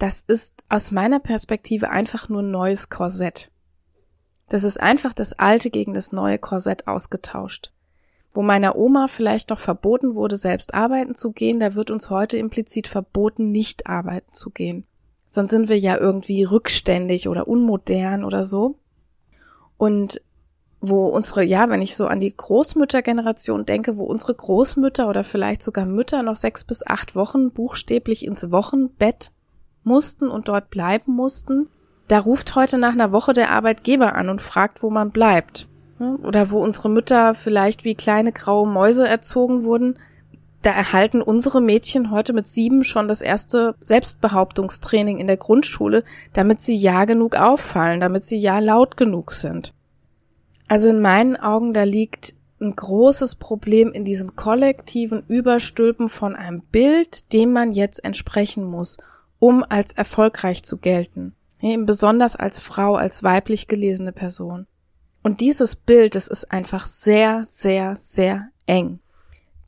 das 0.00 0.24
ist 0.26 0.64
aus 0.70 0.90
meiner 0.90 1.20
Perspektive 1.20 1.90
einfach 1.90 2.28
nur 2.28 2.42
ein 2.42 2.50
neues 2.50 2.88
Korsett. 2.88 3.50
Das 4.48 4.64
ist 4.64 4.80
einfach 4.80 5.12
das 5.12 5.34
alte 5.34 5.70
gegen 5.70 5.92
das 5.92 6.10
neue 6.10 6.38
Korsett 6.38 6.88
ausgetauscht. 6.88 7.72
Wo 8.32 8.42
meiner 8.42 8.76
Oma 8.76 9.08
vielleicht 9.08 9.50
noch 9.50 9.58
verboten 9.58 10.14
wurde, 10.14 10.36
selbst 10.36 10.72
arbeiten 10.72 11.14
zu 11.14 11.32
gehen, 11.32 11.60
da 11.60 11.74
wird 11.74 11.90
uns 11.90 12.08
heute 12.08 12.38
implizit 12.38 12.86
verboten, 12.86 13.50
nicht 13.50 13.86
arbeiten 13.86 14.32
zu 14.32 14.50
gehen. 14.50 14.86
Sonst 15.28 15.50
sind 15.50 15.68
wir 15.68 15.78
ja 15.78 15.98
irgendwie 15.98 16.44
rückständig 16.44 17.28
oder 17.28 17.46
unmodern 17.46 18.24
oder 18.24 18.44
so. 18.44 18.78
Und 19.76 20.22
wo 20.80 21.08
unsere, 21.08 21.44
ja, 21.44 21.68
wenn 21.68 21.82
ich 21.82 21.94
so 21.94 22.06
an 22.06 22.20
die 22.20 22.34
Großmüttergeneration 22.34 23.66
denke, 23.66 23.98
wo 23.98 24.04
unsere 24.04 24.34
Großmütter 24.34 25.08
oder 25.08 25.24
vielleicht 25.24 25.62
sogar 25.62 25.84
Mütter 25.84 26.22
noch 26.22 26.36
sechs 26.36 26.64
bis 26.64 26.86
acht 26.86 27.14
Wochen 27.14 27.50
buchstäblich 27.50 28.24
ins 28.24 28.50
Wochenbett 28.50 29.30
mussten 29.90 30.28
und 30.28 30.48
dort 30.48 30.70
bleiben 30.70 31.12
mussten, 31.12 31.68
da 32.08 32.18
ruft 32.18 32.54
heute 32.54 32.78
nach 32.78 32.92
einer 32.92 33.12
Woche 33.12 33.32
der 33.32 33.50
Arbeitgeber 33.50 34.14
an 34.14 34.28
und 34.28 34.40
fragt, 34.40 34.82
wo 34.82 34.90
man 34.90 35.10
bleibt. 35.10 35.68
Oder 36.22 36.50
wo 36.50 36.62
unsere 36.62 36.88
Mütter 36.88 37.34
vielleicht 37.34 37.84
wie 37.84 37.94
kleine 37.94 38.32
graue 38.32 38.66
Mäuse 38.66 39.06
erzogen 39.06 39.64
wurden, 39.64 39.98
da 40.62 40.70
erhalten 40.70 41.22
unsere 41.22 41.60
Mädchen 41.60 42.10
heute 42.10 42.32
mit 42.32 42.46
sieben 42.46 42.84
schon 42.84 43.08
das 43.08 43.20
erste 43.20 43.74
Selbstbehauptungstraining 43.80 45.18
in 45.18 45.26
der 45.26 45.36
Grundschule, 45.36 46.04
damit 46.32 46.60
sie 46.60 46.76
ja 46.76 47.04
genug 47.04 47.36
auffallen, 47.36 48.00
damit 48.00 48.24
sie 48.24 48.38
ja 48.38 48.58
laut 48.58 48.96
genug 48.96 49.32
sind. 49.32 49.74
Also 50.68 50.88
in 50.88 51.00
meinen 51.00 51.36
Augen, 51.36 51.72
da 51.72 51.82
liegt 51.82 52.34
ein 52.60 52.76
großes 52.76 53.36
Problem 53.36 53.92
in 53.92 54.04
diesem 54.04 54.36
kollektiven 54.36 55.24
Überstülpen 55.28 56.08
von 56.08 56.36
einem 56.36 56.62
Bild, 56.62 57.32
dem 57.32 57.52
man 57.52 57.72
jetzt 57.72 58.04
entsprechen 58.04 58.64
muss, 58.64 58.98
um 59.40 59.64
als 59.68 59.92
erfolgreich 59.92 60.62
zu 60.62 60.76
gelten. 60.76 61.34
Eben 61.60 61.86
besonders 61.86 62.36
als 62.36 62.60
Frau, 62.60 62.94
als 62.94 63.24
weiblich 63.24 63.66
gelesene 63.66 64.12
Person. 64.12 64.66
Und 65.22 65.40
dieses 65.40 65.74
Bild, 65.74 66.14
das 66.14 66.28
ist 66.28 66.52
einfach 66.52 66.86
sehr, 66.86 67.42
sehr, 67.46 67.96
sehr 67.96 68.48
eng. 68.66 69.00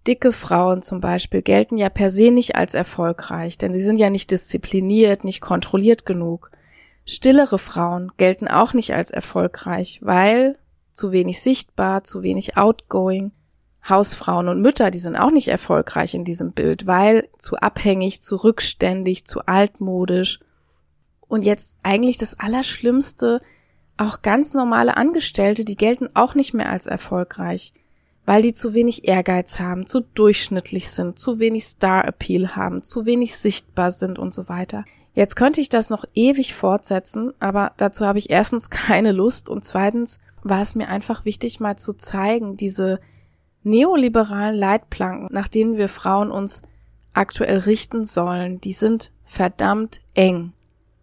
Dicke 0.06 0.32
Frauen 0.32 0.82
zum 0.82 1.00
Beispiel 1.00 1.42
gelten 1.42 1.76
ja 1.76 1.88
per 1.88 2.10
se 2.10 2.30
nicht 2.30 2.56
als 2.56 2.74
erfolgreich, 2.74 3.58
denn 3.58 3.72
sie 3.72 3.82
sind 3.82 3.98
ja 3.98 4.10
nicht 4.10 4.30
diszipliniert, 4.30 5.24
nicht 5.24 5.40
kontrolliert 5.40 6.06
genug. 6.06 6.50
Stillere 7.04 7.58
Frauen 7.58 8.10
gelten 8.16 8.48
auch 8.48 8.74
nicht 8.74 8.94
als 8.94 9.10
erfolgreich, 9.10 10.00
weil 10.02 10.58
zu 10.92 11.12
wenig 11.12 11.40
sichtbar, 11.40 12.04
zu 12.04 12.22
wenig 12.22 12.56
outgoing. 12.56 13.32
Hausfrauen 13.88 14.48
und 14.48 14.62
Mütter, 14.62 14.90
die 14.90 14.98
sind 14.98 15.16
auch 15.16 15.30
nicht 15.30 15.48
erfolgreich 15.48 16.14
in 16.14 16.24
diesem 16.24 16.52
Bild, 16.52 16.86
weil 16.86 17.28
zu 17.38 17.56
abhängig, 17.56 18.22
zu 18.22 18.36
rückständig, 18.36 19.24
zu 19.24 19.40
altmodisch. 19.46 20.40
Und 21.20 21.44
jetzt 21.44 21.78
eigentlich 21.82 22.18
das 22.18 22.38
Allerschlimmste, 22.38 23.40
auch 23.96 24.22
ganz 24.22 24.54
normale 24.54 24.96
Angestellte, 24.96 25.64
die 25.64 25.76
gelten 25.76 26.08
auch 26.14 26.34
nicht 26.34 26.54
mehr 26.54 26.70
als 26.70 26.86
erfolgreich, 26.86 27.72
weil 28.24 28.42
die 28.42 28.52
zu 28.52 28.74
wenig 28.74 29.08
Ehrgeiz 29.08 29.58
haben, 29.58 29.86
zu 29.86 30.00
durchschnittlich 30.00 30.90
sind, 30.90 31.18
zu 31.18 31.38
wenig 31.38 31.64
Star-Appeal 31.64 32.54
haben, 32.54 32.82
zu 32.82 33.04
wenig 33.04 33.36
sichtbar 33.36 33.90
sind 33.90 34.18
und 34.18 34.32
so 34.32 34.48
weiter. 34.48 34.84
Jetzt 35.14 35.36
könnte 35.36 35.60
ich 35.60 35.68
das 35.68 35.90
noch 35.90 36.04
ewig 36.14 36.54
fortsetzen, 36.54 37.32
aber 37.38 37.72
dazu 37.76 38.06
habe 38.06 38.18
ich 38.18 38.30
erstens 38.30 38.70
keine 38.70 39.12
Lust 39.12 39.48
und 39.48 39.64
zweitens 39.64 40.18
war 40.42 40.62
es 40.62 40.74
mir 40.74 40.88
einfach 40.88 41.24
wichtig, 41.24 41.60
mal 41.60 41.76
zu 41.76 41.92
zeigen, 41.92 42.56
diese 42.56 43.00
neoliberalen 43.62 44.54
Leitplanken, 44.54 45.28
nach 45.30 45.48
denen 45.48 45.76
wir 45.76 45.88
Frauen 45.88 46.30
uns 46.30 46.62
aktuell 47.12 47.58
richten 47.58 48.04
sollen, 48.04 48.60
die 48.60 48.72
sind 48.72 49.12
verdammt 49.24 50.00
eng. 50.14 50.52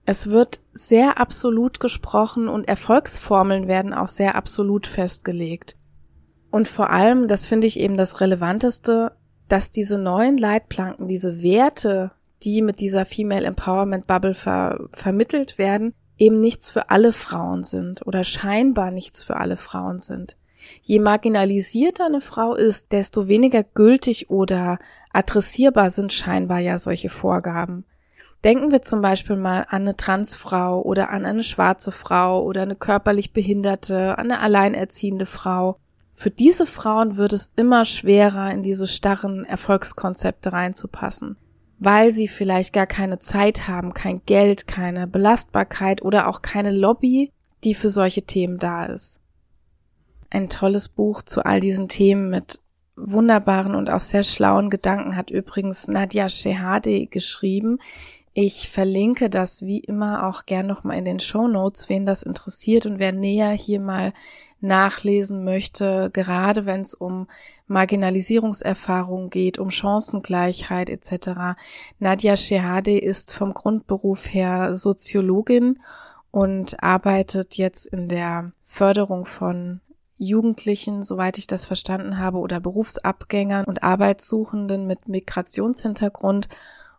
Es 0.06 0.30
wird 0.30 0.60
sehr 0.74 1.20
absolut 1.20 1.80
gesprochen 1.80 2.48
und 2.48 2.68
Erfolgsformeln 2.68 3.68
werden 3.68 3.94
auch 3.94 4.08
sehr 4.08 4.36
absolut 4.36 4.88
festgelegt. 4.88 5.76
Und 6.50 6.68
vor 6.68 6.90
allem, 6.90 7.28
das 7.28 7.46
finde 7.46 7.68
ich 7.68 7.80
eben 7.80 7.96
das 7.96 8.22
Relevanteste, 8.22 9.12
dass 9.48 9.70
diese 9.70 10.00
neuen 10.00 10.38
Leitplanken, 10.38 11.08
diese 11.08 11.44
Werte, 11.44 12.12
die 12.42 12.64
mit 12.64 12.80
dieser 12.80 13.06
Female 13.06 13.46
Empowerment 13.46 14.08
Bubble 14.08 14.34
ver 14.34 14.88
vermittelt 14.94 15.60
werden, 15.60 15.94
eben 16.18 16.40
nichts 16.42 16.72
für 16.72 16.90
alle 16.90 17.14
Frauen 17.14 17.64
sind 17.64 18.06
oder 18.06 18.24
scheinbar 18.24 18.90
nichts 18.90 19.24
für 19.24 19.38
alle 19.38 19.58
Frauen 19.58 20.00
sind. 20.00 20.38
Je 20.82 21.00
marginalisierter 21.00 22.06
eine 22.06 22.22
Frau 22.22 22.56
ist, 22.56 22.92
desto 22.92 23.28
weniger 23.28 23.64
gültig 23.64 24.30
oder 24.30 24.80
adressierbar 25.12 25.90
sind 25.90 26.14
scheinbar 26.14 26.60
ja 26.60 26.78
solche 26.78 27.10
Vorgaben. 27.10 27.86
Denken 28.44 28.72
wir 28.72 28.82
zum 28.82 29.02
Beispiel 29.02 29.36
mal 29.36 29.66
an 29.70 29.82
eine 29.82 29.98
Transfrau 29.98 30.82
oder 30.82 31.10
an 31.10 31.26
eine 31.26 31.44
schwarze 31.44 31.92
Frau 31.92 32.44
oder 32.44 32.62
eine 32.62 32.76
körperlich 32.76 33.34
behinderte, 33.34 34.18
an 34.18 34.32
eine 34.32 34.40
alleinerziehende 34.40 35.26
Frau. 35.26 35.78
Für 36.14 36.30
diese 36.30 36.66
Frauen 36.66 37.18
wird 37.18 37.34
es 37.34 37.52
immer 37.56 37.86
schwerer, 37.86 38.52
in 38.52 38.64
diese 38.64 38.88
starren 38.88 39.46
Erfolgskonzepte 39.46 40.54
reinzupassen 40.54 41.38
weil 41.80 42.12
sie 42.12 42.28
vielleicht 42.28 42.74
gar 42.74 42.86
keine 42.86 43.20
Zeit 43.20 43.68
haben, 43.68 43.94
kein 43.94 44.22
Geld, 44.26 44.68
keine 44.68 45.08
Belastbarkeit 45.08 46.02
oder 46.02 46.28
auch 46.28 46.42
keine 46.42 46.72
Lobby, 46.72 47.32
die 47.64 47.74
für 47.74 47.90
solche 47.90 48.24
Themen 48.24 48.60
da 48.60 48.86
ist. 48.86 49.22
Ein 50.30 50.50
tolles 50.50 50.90
Buch 50.90 51.22
zu 51.24 51.46
all 51.46 51.60
diesen 51.60 51.88
Themen 51.88 52.30
mit 52.30 52.60
wunderbaren 52.96 53.76
und 53.76 53.90
auch 53.90 54.02
sehr 54.02 54.24
schlauen 54.24 54.70
Gedanken 54.70 55.16
hat 55.16 55.32
übrigens 55.32 55.88
Nadia 55.88 56.30
Shehade 56.30 57.08
geschrieben. 57.08 57.80
Ich 58.34 58.70
verlinke 58.70 59.30
das 59.30 59.64
wie 59.64 59.80
immer 59.80 60.28
auch 60.28 60.46
gern 60.46 60.68
nochmal 60.68 60.98
in 60.98 61.06
den 61.06 61.20
Show 61.20 61.48
Notes, 61.48 61.90
wen 61.90 62.06
das 62.06 62.24
interessiert 62.24 62.86
und 62.86 63.00
wer 63.00 63.12
näher 63.12 63.50
hier 63.52 63.80
mal 63.80 64.14
nachlesen 64.62 65.44
möchte, 65.44 66.10
gerade 66.12 66.66
wenn 66.66 66.82
es 66.82 66.94
um 66.94 67.28
Marginalisierungserfahrungen 67.68 69.30
geht, 69.30 69.58
um 69.58 69.72
Chancengleichheit 69.72 70.90
etc. 70.90 71.58
Nadja 71.98 72.36
Shehade 72.36 72.98
ist 72.98 73.34
vom 73.34 73.54
Grundberuf 73.54 74.34
her 74.34 74.76
Soziologin 74.76 75.80
und 76.32 76.84
arbeitet 76.84 77.56
jetzt 77.56 77.88
in 77.88 78.10
der 78.10 78.52
Förderung 78.62 79.26
von 79.26 79.82
Jugendlichen, 80.20 81.02
soweit 81.02 81.38
ich 81.38 81.48
das 81.48 81.66
verstanden 81.66 82.20
habe, 82.20 82.38
oder 82.38 82.60
Berufsabgängern 82.60 83.66
und 83.66 83.84
Arbeitssuchenden 83.84 84.86
mit 84.86 85.08
Migrationshintergrund 85.08 86.50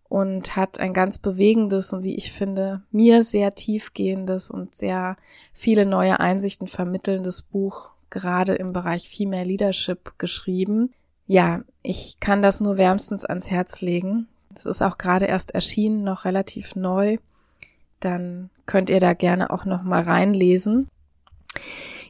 und 0.08 0.56
hat 0.56 0.80
ein 0.80 0.92
ganz 0.92 1.18
bewegendes 1.18 1.92
und 1.92 2.02
wie 2.02 2.16
ich 2.16 2.32
finde, 2.32 2.82
mir 2.90 3.22
sehr 3.22 3.54
tiefgehendes 3.54 4.50
und 4.50 4.74
sehr 4.74 5.16
viele 5.52 5.86
neue 5.86 6.18
Einsichten 6.18 6.66
vermittelndes 6.66 7.42
Buch 7.42 7.92
gerade 8.10 8.54
im 8.54 8.72
Bereich 8.72 9.08
Female 9.08 9.44
Leadership 9.44 10.18
geschrieben. 10.18 10.92
Ja, 11.26 11.60
ich 11.82 12.18
kann 12.18 12.42
das 12.42 12.60
nur 12.60 12.76
wärmstens 12.76 13.24
ans 13.24 13.50
Herz 13.50 13.82
legen. 13.82 14.26
Das 14.52 14.66
ist 14.66 14.82
auch 14.82 14.98
gerade 14.98 15.26
erst 15.26 15.52
erschienen, 15.52 16.02
noch 16.02 16.24
relativ 16.24 16.74
neu. 16.74 17.18
Dann 18.00 18.50
könnt 18.66 18.90
ihr 18.90 18.98
da 18.98 19.12
gerne 19.12 19.50
auch 19.50 19.64
noch 19.64 19.82
mal 19.82 20.02
reinlesen. 20.02 20.88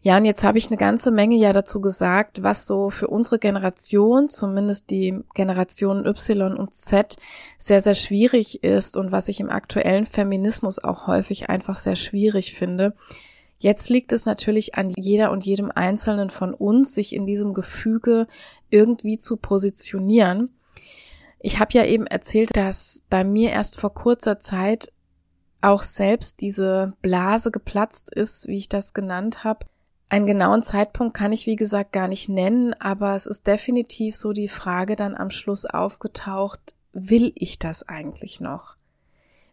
Ja, 0.02 0.16
und 0.16 0.24
jetzt 0.24 0.42
habe 0.44 0.56
ich 0.56 0.68
eine 0.68 0.78
ganze 0.78 1.10
Menge 1.10 1.36
ja 1.36 1.52
dazu 1.52 1.82
gesagt, 1.82 2.42
was 2.42 2.66
so 2.66 2.88
für 2.88 3.08
unsere 3.08 3.38
Generation, 3.38 4.30
zumindest 4.30 4.88
die 4.88 5.20
Generation 5.34 6.06
Y 6.06 6.56
und 6.56 6.72
Z, 6.72 7.16
sehr, 7.58 7.82
sehr 7.82 7.94
schwierig 7.94 8.64
ist 8.64 8.96
und 8.96 9.12
was 9.12 9.28
ich 9.28 9.40
im 9.40 9.50
aktuellen 9.50 10.06
Feminismus 10.06 10.78
auch 10.82 11.06
häufig 11.06 11.50
einfach 11.50 11.76
sehr 11.76 11.96
schwierig 11.96 12.54
finde. 12.54 12.94
Jetzt 13.58 13.90
liegt 13.90 14.12
es 14.12 14.24
natürlich 14.24 14.74
an 14.76 14.88
jeder 14.96 15.30
und 15.30 15.44
jedem 15.44 15.70
Einzelnen 15.70 16.30
von 16.30 16.54
uns, 16.54 16.94
sich 16.94 17.14
in 17.14 17.26
diesem 17.26 17.52
Gefüge 17.52 18.26
irgendwie 18.70 19.18
zu 19.18 19.36
positionieren. 19.36 20.48
Ich 21.40 21.60
habe 21.60 21.74
ja 21.74 21.84
eben 21.84 22.06
erzählt, 22.06 22.56
dass 22.56 23.02
bei 23.10 23.22
mir 23.22 23.50
erst 23.50 23.78
vor 23.78 23.92
kurzer 23.92 24.38
Zeit 24.38 24.90
auch 25.60 25.82
selbst 25.82 26.40
diese 26.40 26.94
Blase 27.02 27.50
geplatzt 27.50 28.14
ist, 28.14 28.48
wie 28.48 28.56
ich 28.56 28.70
das 28.70 28.94
genannt 28.94 29.44
habe, 29.44 29.66
einen 30.10 30.26
genauen 30.26 30.62
Zeitpunkt 30.62 31.16
kann 31.16 31.32
ich, 31.32 31.46
wie 31.46 31.56
gesagt, 31.56 31.92
gar 31.92 32.08
nicht 32.08 32.28
nennen, 32.28 32.74
aber 32.74 33.14
es 33.14 33.26
ist 33.26 33.46
definitiv 33.46 34.16
so 34.16 34.32
die 34.32 34.48
Frage 34.48 34.96
dann 34.96 35.14
am 35.14 35.30
Schluss 35.30 35.64
aufgetaucht, 35.64 36.60
will 36.92 37.32
ich 37.36 37.58
das 37.58 37.88
eigentlich 37.88 38.40
noch? 38.40 38.76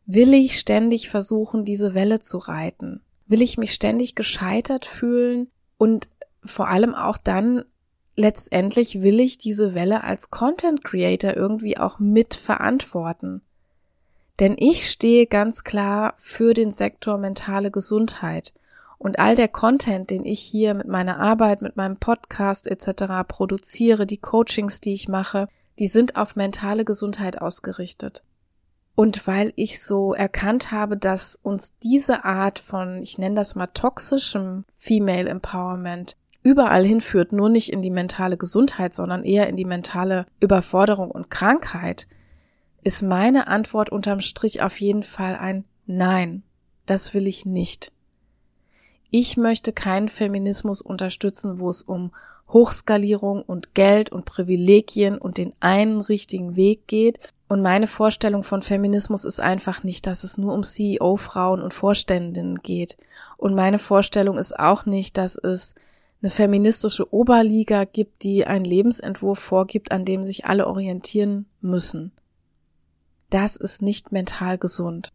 Will 0.07 0.33
ich 0.33 0.57
ständig 0.59 1.09
versuchen, 1.09 1.63
diese 1.63 1.93
Welle 1.93 2.21
zu 2.21 2.39
reiten? 2.39 3.01
Will 3.27 3.41
ich 3.41 3.57
mich 3.57 3.73
ständig 3.73 4.15
gescheitert 4.15 4.85
fühlen? 4.85 5.51
Und 5.77 6.09
vor 6.43 6.69
allem 6.69 6.95
auch 6.95 7.17
dann, 7.17 7.63
letztendlich 8.15 9.01
will 9.01 9.19
ich 9.19 9.37
diese 9.37 9.75
Welle 9.75 10.03
als 10.03 10.31
Content 10.31 10.83
Creator 10.83 11.35
irgendwie 11.35 11.77
auch 11.77 11.99
mit 11.99 12.33
verantworten. 12.33 13.41
Denn 14.39 14.55
ich 14.57 14.89
stehe 14.89 15.27
ganz 15.27 15.63
klar 15.63 16.15
für 16.17 16.53
den 16.53 16.71
Sektor 16.71 17.17
mentale 17.17 17.69
Gesundheit. 17.69 18.53
Und 18.97 19.19
all 19.19 19.35
der 19.35 19.47
Content, 19.47 20.09
den 20.09 20.25
ich 20.25 20.39
hier 20.39 20.73
mit 20.73 20.87
meiner 20.87 21.19
Arbeit, 21.19 21.61
mit 21.61 21.77
meinem 21.77 21.97
Podcast 21.97 22.67
etc. 22.67 23.27
produziere, 23.27 24.05
die 24.05 24.17
Coachings, 24.17 24.81
die 24.81 24.93
ich 24.93 25.07
mache, 25.07 25.47
die 25.79 25.87
sind 25.87 26.15
auf 26.15 26.35
mentale 26.35 26.85
Gesundheit 26.85 27.41
ausgerichtet. 27.41 28.23
Und 28.95 29.27
weil 29.27 29.53
ich 29.55 29.83
so 29.83 30.15
erkannt 30.15 30.71
habe, 30.71 30.97
dass 30.97 31.37
uns 31.43 31.77
diese 31.77 32.25
Art 32.25 32.57
von, 32.57 32.99
ich 33.03 33.19
nenne 33.19 33.35
das 33.35 33.53
mal 33.53 33.67
toxischem 33.67 34.65
Female 34.75 35.29
Empowerment 35.29 36.17
überall 36.41 36.83
hinführt, 36.83 37.31
nur 37.31 37.49
nicht 37.49 37.71
in 37.71 37.83
die 37.83 37.91
mentale 37.91 38.37
Gesundheit, 38.37 38.95
sondern 38.95 39.23
eher 39.23 39.47
in 39.47 39.55
die 39.55 39.65
mentale 39.65 40.25
Überforderung 40.39 41.11
und 41.11 41.29
Krankheit, 41.29 42.07
ist 42.81 43.03
meine 43.03 43.47
Antwort 43.47 43.91
unterm 43.91 44.21
Strich 44.21 44.61
auf 44.61 44.79
jeden 44.79 45.03
Fall 45.03 45.35
ein 45.35 45.65
Nein. 45.85 46.43
Das 46.85 47.13
will 47.13 47.27
ich 47.27 47.45
nicht. 47.45 47.91
Ich 49.09 49.37
möchte 49.37 49.73
keinen 49.73 50.09
Feminismus 50.09 50.81
unterstützen, 50.81 51.59
wo 51.59 51.69
es 51.69 51.81
um 51.81 52.11
Hochskalierung 52.49 53.41
und 53.41 53.73
Geld 53.73 54.11
und 54.11 54.25
Privilegien 54.25 55.17
und 55.17 55.37
den 55.37 55.53
einen 55.59 56.01
richtigen 56.01 56.55
Weg 56.55 56.87
geht. 56.87 57.19
Und 57.47 57.61
meine 57.61 57.87
Vorstellung 57.87 58.43
von 58.43 58.61
Feminismus 58.61 59.23
ist 59.23 59.39
einfach 59.39 59.83
nicht, 59.83 60.07
dass 60.07 60.23
es 60.23 60.37
nur 60.37 60.53
um 60.53 60.63
CEO-Frauen 60.63 61.61
und 61.61 61.73
Vorständinnen 61.73 62.61
geht. 62.61 62.97
Und 63.37 63.55
meine 63.55 63.79
Vorstellung 63.79 64.37
ist 64.37 64.57
auch 64.57 64.85
nicht, 64.85 65.17
dass 65.17 65.37
es 65.37 65.75
eine 66.21 66.29
feministische 66.29 67.13
Oberliga 67.13 67.85
gibt, 67.85 68.23
die 68.23 68.45
einen 68.45 68.65
Lebensentwurf 68.65 69.39
vorgibt, 69.39 69.91
an 69.91 70.03
dem 70.03 70.23
sich 70.23 70.45
alle 70.45 70.67
orientieren 70.67 71.45
müssen 71.61 72.11
das 73.29 73.55
ist 73.55 73.81
nicht 73.81 74.11
mental 74.11 74.57
gesund. 74.57 75.11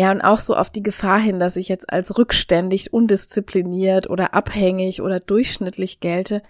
Ja, 0.00 0.12
und 0.12 0.22
auch 0.22 0.38
so 0.38 0.56
auf 0.56 0.70
die 0.70 0.82
Gefahr 0.82 1.20
hin, 1.20 1.38
dass 1.38 1.56
ich 1.56 1.68
jetzt 1.68 1.92
als 1.92 2.16
rückständig, 2.16 2.94
undiszipliniert 2.94 4.08
oder 4.08 4.32
abhängig 4.32 5.02
oder 5.02 5.20
durchschnittlich 5.20 6.00
gelte. 6.00 6.42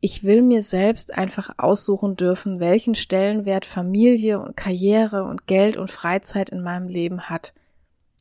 Ich 0.00 0.24
will 0.24 0.40
mir 0.40 0.62
selbst 0.62 1.12
einfach 1.12 1.50
aussuchen 1.58 2.16
dürfen, 2.16 2.60
welchen 2.60 2.94
Stellenwert 2.94 3.66
Familie 3.66 4.40
und 4.40 4.56
Karriere 4.56 5.24
und 5.24 5.46
Geld 5.46 5.76
und 5.76 5.90
Freizeit 5.90 6.48
in 6.48 6.62
meinem 6.62 6.88
Leben 6.88 7.28
hat. 7.28 7.52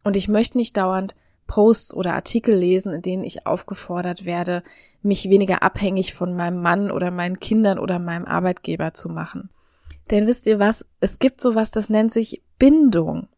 Und 0.03 0.17
ich 0.17 0.27
möchte 0.27 0.57
nicht 0.57 0.75
dauernd 0.75 1.15
Posts 1.47 1.93
oder 1.93 2.13
Artikel 2.13 2.53
lesen, 2.53 2.91
in 2.91 3.01
denen 3.01 3.23
ich 3.23 3.47
aufgefordert 3.47 4.25
werde, 4.25 4.63
mich 5.01 5.29
weniger 5.29 5.63
abhängig 5.63 6.13
von 6.13 6.35
meinem 6.35 6.61
Mann 6.61 6.91
oder 6.91 7.09
meinen 7.09 7.39
Kindern 7.39 7.79
oder 7.79 7.99
meinem 7.99 8.25
Arbeitgeber 8.25 8.93
zu 8.93 9.07
machen. 9.07 9.49
Denn 10.11 10.27
wisst 10.27 10.45
ihr 10.45 10.59
was? 10.59 10.85
Es 10.99 11.19
gibt 11.19 11.39
sowas, 11.39 11.71
das 11.71 11.89
nennt 11.89 12.11
sich 12.11 12.43
Bindung. 12.59 13.29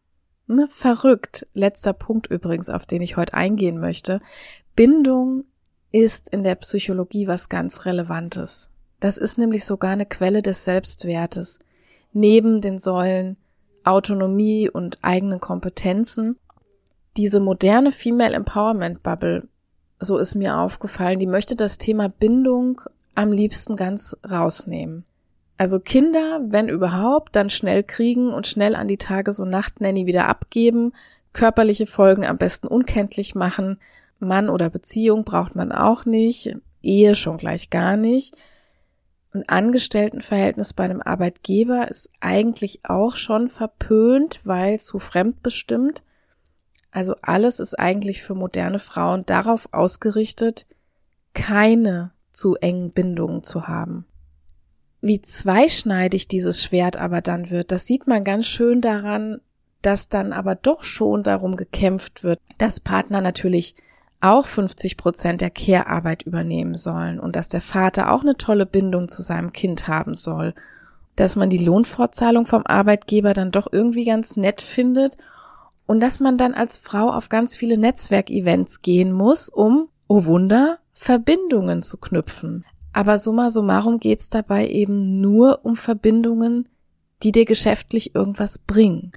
Ne? 0.50 0.66
Verrückt. 0.68 1.46
Letzter 1.54 1.92
Punkt 1.92 2.26
übrigens, 2.26 2.68
auf 2.68 2.84
den 2.84 3.02
ich 3.02 3.16
heute 3.16 3.34
eingehen 3.34 3.78
möchte. 3.78 4.20
Bindung 4.74 5.44
ist 5.92 6.28
in 6.28 6.42
der 6.42 6.56
Psychologie 6.56 7.26
was 7.28 7.48
ganz 7.48 7.86
Relevantes. 7.86 8.68
Das 8.98 9.16
ist 9.16 9.38
nämlich 9.38 9.64
sogar 9.64 9.92
eine 9.92 10.06
Quelle 10.06 10.42
des 10.42 10.64
Selbstwertes. 10.64 11.60
Neben 12.12 12.60
den 12.60 12.78
Säulen 12.78 13.36
Autonomie 13.84 14.68
und 14.68 14.98
eigenen 15.02 15.40
Kompetenzen. 15.40 16.36
Diese 17.16 17.40
moderne 17.40 17.92
Female 17.92 18.34
Empowerment 18.34 19.02
Bubble, 19.02 19.48
so 20.00 20.18
ist 20.18 20.34
mir 20.34 20.58
aufgefallen, 20.58 21.18
die 21.18 21.26
möchte 21.26 21.56
das 21.56 21.78
Thema 21.78 22.08
Bindung 22.08 22.80
am 23.14 23.32
liebsten 23.32 23.76
ganz 23.76 24.16
rausnehmen. 24.28 25.04
Also 25.60 25.78
Kinder, 25.78 26.40
wenn 26.42 26.70
überhaupt, 26.70 27.36
dann 27.36 27.50
schnell 27.50 27.84
kriegen 27.84 28.32
und 28.32 28.46
schnell 28.46 28.74
an 28.74 28.88
die 28.88 28.96
Tages- 28.96 29.40
und 29.40 29.50
Nachtnanny 29.50 30.06
wieder 30.06 30.26
abgeben, 30.26 30.94
körperliche 31.34 31.84
Folgen 31.86 32.24
am 32.24 32.38
besten 32.38 32.66
unkenntlich 32.66 33.34
machen, 33.34 33.78
Mann 34.20 34.48
oder 34.48 34.70
Beziehung 34.70 35.22
braucht 35.22 35.56
man 35.56 35.70
auch 35.70 36.06
nicht, 36.06 36.56
Ehe 36.80 37.14
schon 37.14 37.36
gleich 37.36 37.68
gar 37.68 37.98
nicht. 37.98 38.38
Ein 39.34 39.46
Angestelltenverhältnis 39.50 40.72
bei 40.72 40.84
einem 40.84 41.02
Arbeitgeber 41.02 41.88
ist 41.90 42.08
eigentlich 42.20 42.80
auch 42.84 43.16
schon 43.16 43.48
verpönt, 43.48 44.40
weil 44.44 44.80
zu 44.80 44.98
fremdbestimmt. 44.98 46.02
Also 46.90 47.16
alles 47.20 47.60
ist 47.60 47.78
eigentlich 47.78 48.22
für 48.22 48.34
moderne 48.34 48.78
Frauen 48.78 49.26
darauf 49.26 49.68
ausgerichtet, 49.72 50.66
keine 51.34 52.12
zu 52.32 52.54
engen 52.54 52.92
Bindungen 52.92 53.42
zu 53.42 53.68
haben. 53.68 54.06
Wie 55.00 55.20
zweischneidig 55.20 56.28
dieses 56.28 56.62
Schwert 56.62 56.96
aber 56.96 57.20
dann 57.20 57.50
wird, 57.50 57.72
das 57.72 57.86
sieht 57.86 58.06
man 58.06 58.24
ganz 58.24 58.46
schön 58.46 58.80
daran, 58.80 59.40
dass 59.82 60.08
dann 60.08 60.32
aber 60.32 60.54
doch 60.54 60.84
schon 60.84 61.22
darum 61.22 61.56
gekämpft 61.56 62.22
wird, 62.22 62.38
dass 62.58 62.80
Partner 62.80 63.20
natürlich 63.20 63.74
auch 64.20 64.46
50 64.46 64.98
Prozent 64.98 65.40
der 65.40 65.50
Care-Arbeit 65.50 66.22
übernehmen 66.22 66.74
sollen 66.74 67.18
und 67.18 67.36
dass 67.36 67.48
der 67.48 67.62
Vater 67.62 68.12
auch 68.12 68.22
eine 68.22 68.36
tolle 68.36 68.66
Bindung 68.66 69.08
zu 69.08 69.22
seinem 69.22 69.52
Kind 69.52 69.88
haben 69.88 70.14
soll, 70.14 70.54
dass 71.16 71.36
man 71.36 71.48
die 71.48 71.64
Lohnfortzahlung 71.64 72.46
vom 72.46 72.66
Arbeitgeber 72.66 73.32
dann 73.32 73.50
doch 73.50 73.68
irgendwie 73.72 74.04
ganz 74.04 74.36
nett 74.36 74.60
findet 74.60 75.16
und 75.86 76.00
dass 76.00 76.20
man 76.20 76.36
dann 76.36 76.54
als 76.54 76.76
Frau 76.76 77.10
auf 77.10 77.30
ganz 77.30 77.56
viele 77.56 77.78
Netzwerkevents 77.78 78.82
gehen 78.82 79.12
muss, 79.12 79.48
um, 79.48 79.88
oh 80.06 80.24
Wunder, 80.26 80.78
Verbindungen 80.92 81.82
zu 81.82 81.96
knüpfen. 81.96 82.66
Aber 82.92 83.18
summa 83.18 83.50
summarum 83.50 84.00
geht's 84.00 84.28
dabei 84.30 84.68
eben 84.68 85.20
nur 85.20 85.64
um 85.64 85.76
Verbindungen, 85.76 86.68
die 87.22 87.32
dir 87.32 87.44
geschäftlich 87.44 88.14
irgendwas 88.14 88.58
bringen. 88.58 89.12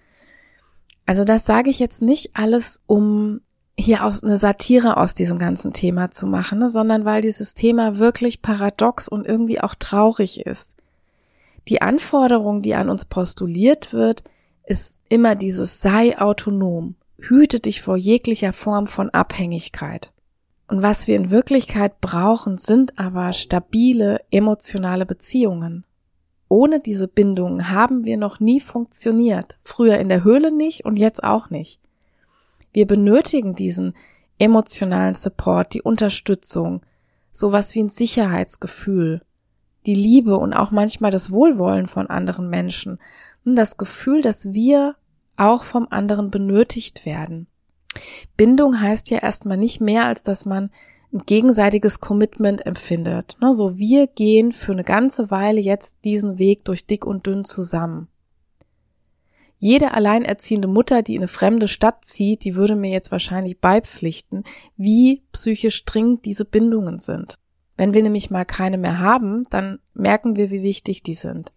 Also 1.06 1.24
das 1.24 1.46
sage 1.46 1.70
ich 1.70 1.80
jetzt 1.80 2.02
nicht 2.02 2.32
alles, 2.34 2.82
um 2.86 3.42
hier 3.78 4.06
aus 4.06 4.24
eine 4.24 4.38
Satire 4.38 4.98
aus 4.98 5.16
diesem 5.16 5.40
ganzen 5.40 5.74
Thema 5.74 6.12
zu 6.12 6.28
machen, 6.28 6.60
ne, 6.60 6.70
sondern 6.70 7.06
weil 7.06 7.22
dieses 7.22 7.54
Thema 7.54 7.98
wirklich 7.98 8.42
paradox 8.42 9.10
und 9.10 9.26
irgendwie 9.26 9.60
auch 9.60 9.76
traurig 9.76 10.46
ist. 10.46 10.76
Die 11.68 11.82
Anforderung, 11.82 12.62
die 12.62 12.76
an 12.76 12.90
uns 12.90 13.06
postuliert 13.06 13.92
wird, 13.92 14.24
ist 14.66 15.00
immer 15.10 15.36
dieses 15.36 15.82
sei 15.82 16.18
autonom, 16.20 16.96
hüte 17.18 17.60
dich 17.60 17.82
vor 17.82 17.98
jeglicher 17.98 18.54
Form 18.54 18.88
von 18.88 19.10
Abhängigkeit. 19.10 20.12
Und 20.74 20.82
was 20.82 21.08
wir 21.08 21.16
in 21.18 21.30
Wirklichkeit 21.30 22.02
brauchen, 22.02 22.58
sind 22.58 22.98
aber 22.98 23.32
stabile 23.32 24.22
emotionale 24.32 25.06
Beziehungen. 25.06 25.86
Ohne 26.50 26.80
diese 26.80 27.08
Bindungen 27.08 27.70
haben 27.70 28.06
wir 28.06 28.18
noch 28.18 28.40
nie 28.40 28.60
funktioniert. 28.60 29.60
Früher 29.62 30.00
in 30.00 30.10
der 30.10 30.24
Höhle 30.24 30.52
nicht 30.52 30.84
und 30.84 30.98
jetzt 30.98 31.24
auch 31.24 31.52
nicht. 31.52 31.80
Wir 32.72 32.88
benötigen 32.88 33.54
diesen 33.54 33.94
emotionalen 34.40 35.14
Support, 35.14 35.76
die 35.76 35.84
Unterstützung, 35.84 36.82
sowas 37.32 37.76
wie 37.76 37.84
ein 37.84 37.90
Sicherheitsgefühl, 37.90 39.22
die 39.86 39.94
Liebe 39.94 40.38
und 40.38 40.54
auch 40.54 40.72
manchmal 40.72 41.12
das 41.12 41.30
Wohlwollen 41.30 41.86
von 41.86 42.08
anderen 42.08 42.50
Menschen 42.50 42.98
und 43.46 43.56
das 43.56 43.78
Gefühl, 43.78 44.24
dass 44.24 44.54
wir 44.54 44.96
auch 45.38 45.66
vom 45.66 45.86
anderen 45.92 46.32
benötigt 46.32 47.06
werden. 47.06 47.46
Bindung 48.38 48.80
heißt 48.80 49.10
ja 49.10 49.20
erstmal 49.20 49.58
nicht 49.58 49.82
mehr, 49.82 50.06
als 50.06 50.24
dass 50.24 50.46
man 50.46 50.72
ein 51.14 51.20
gegenseitiges 51.26 52.00
Commitment 52.00 52.66
empfindet. 52.66 53.38
Ne, 53.40 53.54
so 53.54 53.78
wir 53.78 54.08
gehen 54.08 54.52
für 54.52 54.72
eine 54.72 54.84
ganze 54.84 55.30
Weile 55.30 55.62
jetzt 55.62 55.98
diesen 56.04 56.38
Weg 56.38 56.66
durch 56.66 56.86
dick 56.86 57.06
und 57.06 57.26
dünn 57.28 57.46
zusammen. 57.46 58.08
Jede 59.60 59.94
alleinerziehende 59.94 60.68
Mutter, 60.68 61.04
die 61.04 61.16
in 61.16 61.22
eine 61.22 61.28
fremde 61.28 61.68
Stadt 61.68 62.04
zieht, 62.04 62.44
die 62.44 62.56
würde 62.56 62.76
mir 62.76 62.92
jetzt 62.92 63.12
wahrscheinlich 63.12 63.60
beipflichten, 63.60 64.44
wie 64.76 65.22
psychisch 65.32 65.86
dringend 65.86 66.26
diese 66.26 66.44
Bindungen 66.44 67.00
sind. 67.00 67.36
Wenn 67.78 67.94
wir 67.94 68.04
nämlich 68.04 68.30
mal 68.30 68.46
keine 68.46 68.78
mehr 68.78 69.00
haben, 69.00 69.46
dann 69.50 69.80
merken 69.94 70.36
wir, 70.36 70.52
wie 70.52 70.64
wichtig 70.64 71.02
die 71.02 71.14
sind. 71.14 71.54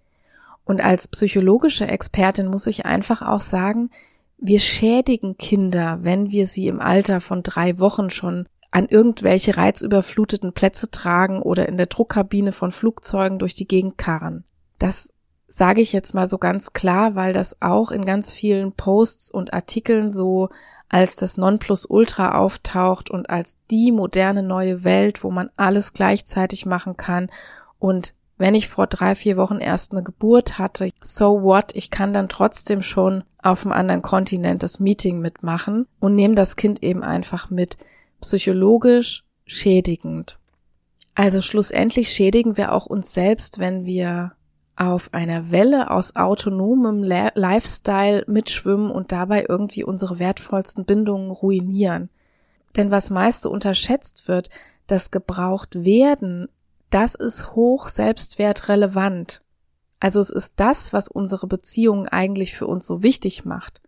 Und 0.64 0.81
als 0.81 1.09
psychologische 1.09 1.87
Expertin 1.87 2.46
muss 2.46 2.66
ich 2.66 2.87
einfach 2.87 3.22
auch 3.22 3.40
sagen, 3.40 3.90
wir 4.38 4.61
schädigen 4.61 5.37
Kinder, 5.38 5.99
wenn 6.03 6.31
wir 6.31 6.46
sie 6.46 6.66
im 6.68 6.81
Alter 6.81 7.20
von 7.20 7.42
drei 7.42 7.79
Wochen 7.79 8.11
schon 8.11 8.49
an 8.70 8.87
irgendwelche 8.88 9.57
reizüberfluteten 9.57 10.53
Plätze 10.53 10.90
tragen 10.90 11.40
oder 11.40 11.68
in 11.68 11.77
der 11.77 11.87
Druckkabine 11.87 12.53
von 12.53 12.70
Flugzeugen 12.70 13.38
durch 13.38 13.55
die 13.55 13.66
Gegend 13.66 13.96
karren. 13.96 14.44
Das 14.79 15.12
sage 15.49 15.81
ich 15.81 15.92
jetzt 15.92 16.12
mal 16.12 16.29
so 16.29 16.38
ganz 16.38 16.72
klar, 16.72 17.14
weil 17.14 17.33
das 17.33 17.62
auch 17.62 17.90
in 17.90 18.05
ganz 18.05 18.33
vielen 18.33 18.72
Posts 18.72 19.31
und 19.31 19.55
Artikeln 19.55 20.12
so 20.12 20.51
als 20.88 21.16
das 21.16 21.37
Nonplusultra 21.37 22.37
auftaucht 22.37 23.11
und 23.11 23.31
als 23.31 23.57
die 23.70 23.92
moderne 23.92 24.42
neue 24.42 24.85
Welt, 24.85 25.25
wo 25.25 25.31
man 25.31 25.51
alles 25.57 25.92
gleichzeitig 25.92 26.66
machen 26.66 26.96
kann 26.96 27.31
und 27.79 28.14
wenn 28.38 28.55
ich 28.55 28.68
vor 28.68 28.87
drei, 28.87 29.14
vier 29.14 29.37
Wochen 29.37 29.59
erst 29.59 29.92
eine 29.92 30.03
Geburt 30.03 30.59
hatte, 30.59 30.90
so 31.03 31.42
what, 31.42 31.75
ich 31.75 31.90
kann 31.90 32.12
dann 32.12 32.29
trotzdem 32.29 32.83
schon 32.83 33.25
auf 33.42 33.64
einem 33.64 33.72
anderen 33.72 34.03
Kontinent 34.03 34.62
das 34.62 34.81
Meeting 34.81 35.20
mitmachen 35.20 35.87
und 36.01 36.14
nehme 36.14 36.35
das 36.35 36.57
Kind 36.57 36.83
eben 36.83 37.03
einfach 37.03 37.51
mit. 37.51 37.77
Psychologisch 38.20 39.25
schädigend. 39.46 40.38
Also 41.14 41.40
schlussendlich 41.40 42.11
schädigen 42.11 42.57
wir 42.57 42.72
auch 42.72 42.87
uns 42.87 43.14
selbst, 43.14 43.59
wenn 43.59 43.87
wir 43.87 44.33
auf 44.77 45.14
einer 45.14 45.51
Welle 45.51 45.90
aus 45.90 46.16
autonomem 46.16 47.03
Lifestyle 47.03 48.25
mitschwimmen 48.27 48.90
und 48.90 49.12
dabei 49.12 49.46
irgendwie 49.49 49.85
unsere 49.85 50.18
wertvollsten 50.18 50.85
Bindungen 50.85 51.31
ruinieren. 51.31 52.11
Denn 52.77 52.90
was 52.90 53.09
meist 53.09 53.42
so 53.42 53.51
unterschätzt 53.51 54.29
wird, 54.29 54.51
das 54.87 55.11
gebraucht 55.11 55.87
werden, 55.87 56.49
das 56.90 57.14
ist 57.14 57.55
hoch 57.55 57.88
selbstwertrelevant. 57.88 59.42
Also 59.99 60.20
es 60.20 60.31
ist 60.31 60.55
das, 60.57 60.92
was 60.92 61.09
unsere 61.09 61.46
Beziehungen 61.46 62.07
eigentlich 62.09 62.55
für 62.55 62.66
uns 62.66 62.87
so 62.87 63.03
wichtig 63.03 63.44
macht. 63.44 63.83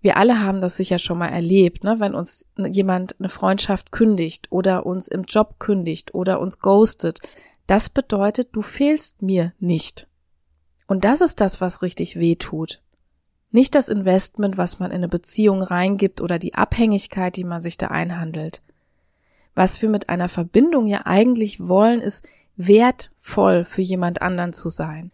Wir 0.00 0.16
alle 0.16 0.42
haben 0.42 0.60
das 0.60 0.76
sicher 0.76 0.98
schon 0.98 1.18
mal 1.18 1.28
erlebt, 1.28 1.82
ne? 1.82 1.96
wenn 1.98 2.14
uns 2.14 2.46
jemand 2.56 3.16
eine 3.18 3.28
Freundschaft 3.28 3.90
kündigt 3.90 4.46
oder 4.50 4.86
uns 4.86 5.08
im 5.08 5.24
Job 5.24 5.58
kündigt 5.58 6.14
oder 6.14 6.40
uns 6.40 6.60
ghostet. 6.60 7.18
Das 7.66 7.90
bedeutet, 7.90 8.50
du 8.52 8.62
fehlst 8.62 9.22
mir 9.22 9.52
nicht. 9.58 10.06
Und 10.86 11.04
das 11.04 11.20
ist 11.20 11.40
das, 11.40 11.60
was 11.60 11.82
richtig 11.82 12.16
weh 12.16 12.36
tut. 12.36 12.80
Nicht 13.50 13.74
das 13.74 13.88
Investment, 13.88 14.56
was 14.56 14.78
man 14.78 14.90
in 14.90 14.98
eine 14.98 15.08
Beziehung 15.08 15.62
reingibt 15.62 16.20
oder 16.20 16.38
die 16.38 16.54
Abhängigkeit, 16.54 17.36
die 17.36 17.44
man 17.44 17.60
sich 17.60 17.76
da 17.76 17.88
einhandelt. 17.88 18.62
Was 19.58 19.82
wir 19.82 19.88
mit 19.88 20.08
einer 20.08 20.28
Verbindung 20.28 20.86
ja 20.86 21.00
eigentlich 21.06 21.58
wollen, 21.58 22.00
ist 22.00 22.24
wertvoll 22.56 23.64
für 23.64 23.82
jemand 23.82 24.22
anderen 24.22 24.52
zu 24.52 24.68
sein. 24.68 25.10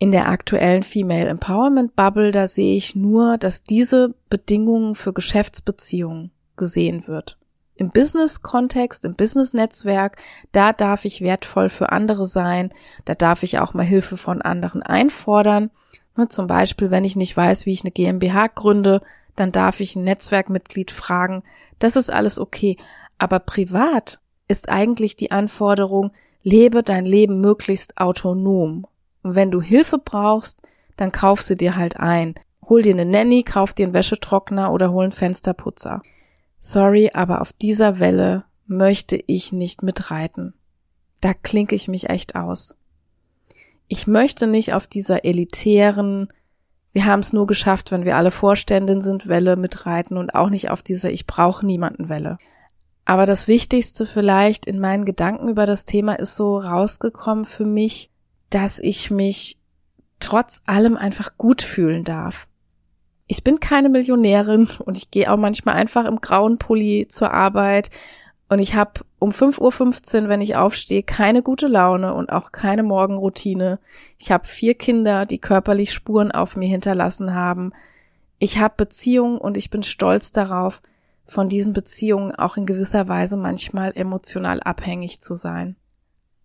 In 0.00 0.10
der 0.10 0.28
aktuellen 0.28 0.82
Female 0.82 1.28
Empowerment 1.28 1.94
Bubble, 1.94 2.32
da 2.32 2.48
sehe 2.48 2.76
ich 2.76 2.96
nur, 2.96 3.38
dass 3.38 3.62
diese 3.62 4.16
Bedingungen 4.28 4.96
für 4.96 5.12
Geschäftsbeziehungen 5.12 6.32
gesehen 6.56 7.06
wird. 7.06 7.38
Im 7.76 7.90
Business-Kontext, 7.90 9.04
im 9.04 9.14
Business-Netzwerk, 9.14 10.16
da 10.50 10.72
darf 10.72 11.04
ich 11.04 11.20
wertvoll 11.20 11.68
für 11.68 11.92
andere 11.92 12.26
sein, 12.26 12.74
da 13.04 13.14
darf 13.14 13.44
ich 13.44 13.60
auch 13.60 13.72
mal 13.72 13.86
Hilfe 13.86 14.16
von 14.16 14.42
anderen 14.42 14.82
einfordern. 14.82 15.70
Ne, 16.16 16.26
zum 16.26 16.48
Beispiel, 16.48 16.90
wenn 16.90 17.04
ich 17.04 17.14
nicht 17.14 17.36
weiß, 17.36 17.66
wie 17.66 17.72
ich 17.72 17.84
eine 17.84 17.92
GmbH 17.92 18.48
gründe, 18.48 19.00
dann 19.36 19.52
darf 19.52 19.78
ich 19.78 19.94
ein 19.94 20.02
Netzwerkmitglied 20.02 20.90
fragen. 20.90 21.44
Das 21.78 21.94
ist 21.94 22.10
alles 22.10 22.40
okay. 22.40 22.78
Aber 23.18 23.38
privat 23.38 24.20
ist 24.48 24.68
eigentlich 24.68 25.16
die 25.16 25.30
Anforderung, 25.30 26.12
lebe 26.42 26.82
dein 26.82 27.06
Leben 27.06 27.40
möglichst 27.40 27.98
autonom. 27.98 28.86
Und 29.22 29.34
wenn 29.34 29.50
du 29.50 29.60
Hilfe 29.60 29.98
brauchst, 29.98 30.60
dann 30.96 31.12
kauf 31.12 31.42
sie 31.42 31.56
dir 31.56 31.76
halt 31.76 31.98
ein. 31.98 32.34
Hol 32.68 32.82
dir 32.82 32.94
eine 32.94 33.04
Nanny, 33.04 33.42
kauf 33.42 33.74
dir 33.74 33.86
einen 33.86 33.94
Wäschetrockner 33.94 34.72
oder 34.72 34.92
hol 34.92 35.04
einen 35.04 35.12
Fensterputzer. 35.12 36.02
Sorry, 36.60 37.10
aber 37.12 37.40
auf 37.40 37.52
dieser 37.52 38.00
Welle 38.00 38.44
möchte 38.66 39.20
ich 39.26 39.52
nicht 39.52 39.82
mitreiten. 39.82 40.54
Da 41.20 41.32
klinke 41.34 41.74
ich 41.74 41.88
mich 41.88 42.10
echt 42.10 42.36
aus. 42.36 42.76
Ich 43.88 44.06
möchte 44.06 44.46
nicht 44.46 44.72
auf 44.72 44.86
dieser 44.86 45.24
elitären, 45.24 46.28
wir 46.96 47.04
haben 47.04 47.20
es 47.20 47.34
nur 47.34 47.46
geschafft, 47.46 47.92
wenn 47.92 48.06
wir 48.06 48.16
alle 48.16 48.30
Vorständin 48.30 49.02
sind, 49.02 49.28
Welle 49.28 49.56
mitreiten 49.56 50.16
und 50.16 50.34
auch 50.34 50.48
nicht 50.48 50.70
auf 50.70 50.82
dieser 50.82 51.10
Ich 51.10 51.26
brauche 51.26 51.66
niemanden 51.66 52.08
Welle. 52.08 52.38
Aber 53.06 53.24
das 53.24 53.48
Wichtigste 53.48 54.04
vielleicht 54.04 54.66
in 54.66 54.80
meinen 54.80 55.04
Gedanken 55.04 55.48
über 55.48 55.64
das 55.64 55.86
Thema 55.86 56.14
ist 56.14 56.36
so 56.36 56.58
rausgekommen 56.58 57.44
für 57.44 57.64
mich, 57.64 58.10
dass 58.50 58.80
ich 58.80 59.10
mich 59.10 59.58
trotz 60.18 60.60
allem 60.66 60.96
einfach 60.96 61.38
gut 61.38 61.62
fühlen 61.62 62.02
darf. 62.02 62.48
Ich 63.28 63.44
bin 63.44 63.60
keine 63.60 63.88
Millionärin 63.88 64.68
und 64.84 64.98
ich 64.98 65.10
gehe 65.10 65.32
auch 65.32 65.38
manchmal 65.38 65.76
einfach 65.76 66.04
im 66.04 66.20
grauen 66.20 66.58
Pulli 66.58 67.06
zur 67.08 67.32
Arbeit 67.32 67.90
und 68.48 68.58
ich 68.58 68.74
habe 68.74 69.00
um 69.20 69.30
5.15 69.30 70.22
Uhr, 70.22 70.28
wenn 70.28 70.40
ich 70.40 70.56
aufstehe, 70.56 71.02
keine 71.02 71.42
gute 71.42 71.68
Laune 71.68 72.12
und 72.12 72.30
auch 72.30 72.52
keine 72.52 72.82
Morgenroutine. 72.82 73.78
Ich 74.18 74.30
habe 74.30 74.46
vier 74.46 74.74
Kinder, 74.74 75.26
die 75.26 75.38
körperlich 75.38 75.92
Spuren 75.92 76.32
auf 76.32 76.56
mir 76.56 76.68
hinterlassen 76.68 77.34
haben. 77.34 77.72
Ich 78.38 78.58
habe 78.58 78.74
Beziehungen 78.76 79.38
und 79.38 79.56
ich 79.56 79.70
bin 79.70 79.82
stolz 79.82 80.30
darauf, 80.32 80.82
von 81.26 81.48
diesen 81.48 81.72
Beziehungen 81.72 82.34
auch 82.34 82.56
in 82.56 82.66
gewisser 82.66 83.08
Weise 83.08 83.36
manchmal 83.36 83.92
emotional 83.94 84.60
abhängig 84.60 85.20
zu 85.20 85.34
sein. 85.34 85.76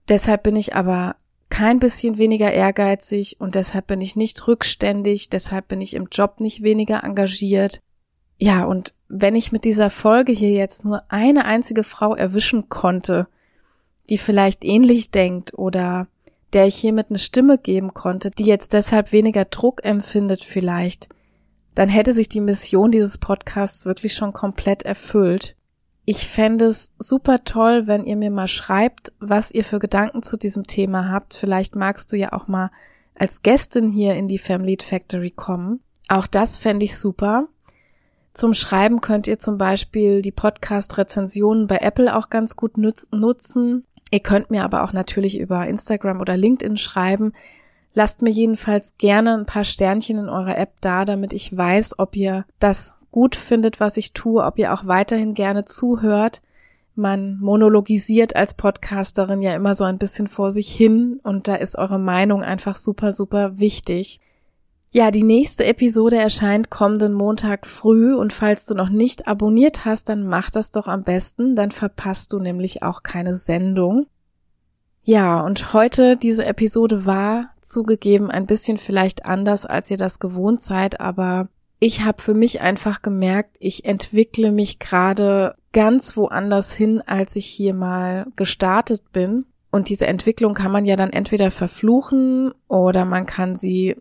Deshalb 0.07 0.43
bin 0.43 0.55
ich 0.55 0.75
aber 0.75 1.15
kein 1.49 1.79
bisschen 1.79 2.17
weniger 2.17 2.51
ehrgeizig 2.51 3.37
und 3.39 3.55
deshalb 3.55 3.87
bin 3.87 4.01
ich 4.01 4.15
nicht 4.15 4.47
rückständig, 4.47 5.29
deshalb 5.29 5.67
bin 5.67 5.81
ich 5.81 5.93
im 5.93 6.07
Job 6.11 6.39
nicht 6.39 6.63
weniger 6.63 7.03
engagiert. 7.03 7.81
Ja, 8.37 8.63
und 8.63 8.93
wenn 9.07 9.35
ich 9.35 9.51
mit 9.51 9.65
dieser 9.65 9.89
Folge 9.89 10.31
hier 10.31 10.51
jetzt 10.51 10.83
nur 10.83 11.03
eine 11.09 11.45
einzige 11.45 11.83
Frau 11.83 12.15
erwischen 12.15 12.69
konnte, 12.69 13.27
die 14.09 14.17
vielleicht 14.17 14.63
ähnlich 14.63 15.11
denkt 15.11 15.53
oder 15.53 16.07
der 16.53 16.67
ich 16.67 16.75
hiermit 16.75 17.07
eine 17.09 17.19
Stimme 17.19 17.57
geben 17.57 17.93
konnte, 17.93 18.31
die 18.31 18.45
jetzt 18.45 18.73
deshalb 18.73 19.11
weniger 19.11 19.45
Druck 19.45 19.85
empfindet 19.85 20.43
vielleicht, 20.43 21.09
dann 21.75 21.89
hätte 21.89 22.13
sich 22.13 22.29
die 22.29 22.41
Mission 22.41 22.91
dieses 22.91 23.17
Podcasts 23.17 23.85
wirklich 23.85 24.13
schon 24.13 24.33
komplett 24.33 24.83
erfüllt. 24.83 25.55
Ich 26.05 26.27
fände 26.27 26.65
es 26.65 26.91
super 26.99 27.43
toll, 27.43 27.87
wenn 27.87 28.05
ihr 28.05 28.15
mir 28.15 28.31
mal 28.31 28.47
schreibt, 28.47 29.13
was 29.19 29.51
ihr 29.51 29.63
für 29.63 29.79
Gedanken 29.79 30.23
zu 30.23 30.35
diesem 30.35 30.67
Thema 30.67 31.09
habt. 31.09 31.35
Vielleicht 31.35 31.75
magst 31.75 32.11
du 32.11 32.17
ja 32.17 32.33
auch 32.33 32.47
mal 32.47 32.71
als 33.15 33.43
Gästin 33.43 33.87
hier 33.87 34.15
in 34.15 34.27
die 34.27 34.39
Family 34.39 34.77
Factory 34.81 35.31
kommen. 35.31 35.79
Auch 36.07 36.27
das 36.27 36.57
fände 36.57 36.85
ich 36.85 36.97
super. 36.97 37.47
Zum 38.33 38.53
Schreiben 38.53 39.01
könnt 39.01 39.27
ihr 39.27 39.39
zum 39.39 39.57
Beispiel 39.57 40.21
die 40.21 40.31
Podcast-Rezensionen 40.31 41.67
bei 41.67 41.77
Apple 41.77 42.15
auch 42.15 42.29
ganz 42.29 42.55
gut 42.55 42.77
nutzen. 42.77 43.85
Ihr 44.09 44.19
könnt 44.21 44.49
mir 44.49 44.63
aber 44.63 44.83
auch 44.83 44.93
natürlich 44.93 45.39
über 45.39 45.67
Instagram 45.67 46.19
oder 46.19 46.35
LinkedIn 46.35 46.77
schreiben. 46.77 47.33
Lasst 47.93 48.21
mir 48.21 48.29
jedenfalls 48.29 48.97
gerne 48.97 49.33
ein 49.33 49.45
paar 49.45 49.65
Sternchen 49.65 50.17
in 50.17 50.29
eurer 50.29 50.57
App 50.57 50.73
da, 50.81 51.05
damit 51.05 51.33
ich 51.33 51.55
weiß, 51.55 51.99
ob 51.99 52.15
ihr 52.15 52.45
das 52.59 52.93
gut 53.11 53.35
findet, 53.35 53.79
was 53.79 53.97
ich 53.97 54.13
tue, 54.13 54.43
ob 54.43 54.57
ihr 54.57 54.73
auch 54.73 54.87
weiterhin 54.87 55.33
gerne 55.33 55.65
zuhört. 55.65 56.41
Man 56.95 57.37
monologisiert 57.39 58.35
als 58.35 58.53
Podcasterin 58.53 59.41
ja 59.41 59.55
immer 59.55 59.75
so 59.75 59.83
ein 59.83 59.97
bisschen 59.97 60.27
vor 60.27 60.51
sich 60.51 60.71
hin 60.73 61.19
und 61.23 61.47
da 61.47 61.55
ist 61.55 61.77
eure 61.77 61.99
Meinung 61.99 62.43
einfach 62.43 62.75
super, 62.75 63.11
super 63.11 63.59
wichtig. 63.59 64.19
Ja, 64.93 65.09
die 65.09 65.23
nächste 65.23 65.63
Episode 65.65 66.17
erscheint 66.17 66.69
kommenden 66.69 67.13
Montag 67.13 67.65
früh 67.65 68.13
und 68.13 68.33
falls 68.33 68.65
du 68.65 68.75
noch 68.75 68.89
nicht 68.89 69.25
abonniert 69.25 69.85
hast, 69.85 70.09
dann 70.09 70.27
mach 70.27 70.49
das 70.49 70.71
doch 70.71 70.87
am 70.87 71.03
besten, 71.03 71.55
dann 71.55 71.71
verpasst 71.71 72.33
du 72.33 72.39
nämlich 72.39 72.83
auch 72.83 73.01
keine 73.01 73.35
Sendung. 73.35 74.07
Ja, 75.03 75.41
und 75.41 75.73
heute 75.73 76.15
diese 76.15 76.45
Episode 76.45 77.05
war 77.05 77.49
zugegeben 77.61 78.29
ein 78.29 78.45
bisschen 78.45 78.77
vielleicht 78.77 79.25
anders, 79.25 79.65
als 79.65 79.89
ihr 79.89 79.97
das 79.97 80.19
gewohnt 80.19 80.61
seid, 80.61 80.99
aber 80.99 81.49
ich 81.79 82.03
habe 82.03 82.21
für 82.21 82.35
mich 82.35 82.61
einfach 82.61 83.01
gemerkt, 83.01 83.57
ich 83.59 83.85
entwickle 83.85 84.51
mich 84.51 84.77
gerade 84.77 85.55
ganz 85.73 86.15
woanders 86.15 86.73
hin, 86.73 87.01
als 87.03 87.35
ich 87.35 87.47
hier 87.47 87.73
mal 87.73 88.27
gestartet 88.35 89.11
bin. 89.11 89.45
Und 89.71 89.89
diese 89.89 90.05
Entwicklung 90.05 90.53
kann 90.53 90.71
man 90.71 90.85
ja 90.85 90.95
dann 90.95 91.11
entweder 91.11 91.49
verfluchen 91.49 92.53
oder 92.67 93.05
man 93.05 93.25
kann 93.25 93.55
sie 93.55 93.95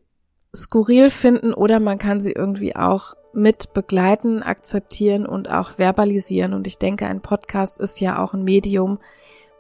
skurril 0.55 1.09
finden 1.09 1.55
oder 1.55 1.81
man 1.81 1.97
kann 1.97 2.21
sie 2.21 2.33
irgendwie 2.33 2.77
auch 2.77 3.15
mit 3.33 3.73
begleiten, 3.73 4.43
akzeptieren 4.43 5.25
und 5.25 5.49
auch 5.49 5.71
verbalisieren. 5.79 6.53
Und 6.53 6.67
ich 6.67 6.77
denke, 6.77 7.07
ein 7.07 7.23
Podcast 7.23 7.81
ist 7.81 8.01
ja 8.01 8.23
auch 8.23 8.35
ein 8.35 8.45
Medium, 8.45 8.99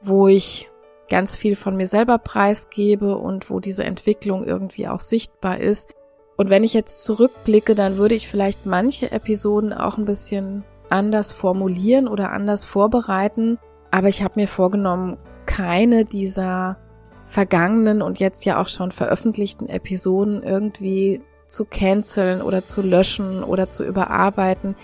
wo 0.02 0.28
ich 0.28 0.68
ganz 1.10 1.36
viel 1.36 1.56
von 1.56 1.76
mir 1.76 1.86
selber 1.86 2.18
preisgebe 2.18 3.18
und 3.18 3.50
wo 3.50 3.60
diese 3.60 3.84
Entwicklung 3.84 4.44
irgendwie 4.44 4.88
auch 4.88 5.00
sichtbar 5.00 5.60
ist. 5.60 5.94
Und 6.36 6.48
wenn 6.48 6.64
ich 6.64 6.72
jetzt 6.72 7.04
zurückblicke, 7.04 7.74
dann 7.74 7.98
würde 7.98 8.14
ich 8.14 8.28
vielleicht 8.28 8.64
manche 8.64 9.12
Episoden 9.12 9.74
auch 9.74 9.98
ein 9.98 10.06
bisschen 10.06 10.64
anders 10.88 11.34
formulieren 11.34 12.08
oder 12.08 12.32
anders 12.32 12.64
vorbereiten. 12.64 13.58
Aber 13.90 14.08
ich 14.08 14.22
habe 14.22 14.40
mir 14.40 14.48
vorgenommen, 14.48 15.18
keine 15.44 16.06
dieser 16.06 16.78
vergangenen 17.26 18.02
und 18.02 18.18
jetzt 18.18 18.44
ja 18.44 18.60
auch 18.60 18.68
schon 18.68 18.90
veröffentlichten 18.90 19.68
Episoden 19.68 20.42
irgendwie 20.42 21.20
zu 21.46 21.64
canceln 21.64 22.42
oder 22.42 22.64
zu 22.64 22.82
löschen 22.82 23.42
oder 23.42 23.70
zu 23.70 23.84
überarbeiten, 23.84 24.76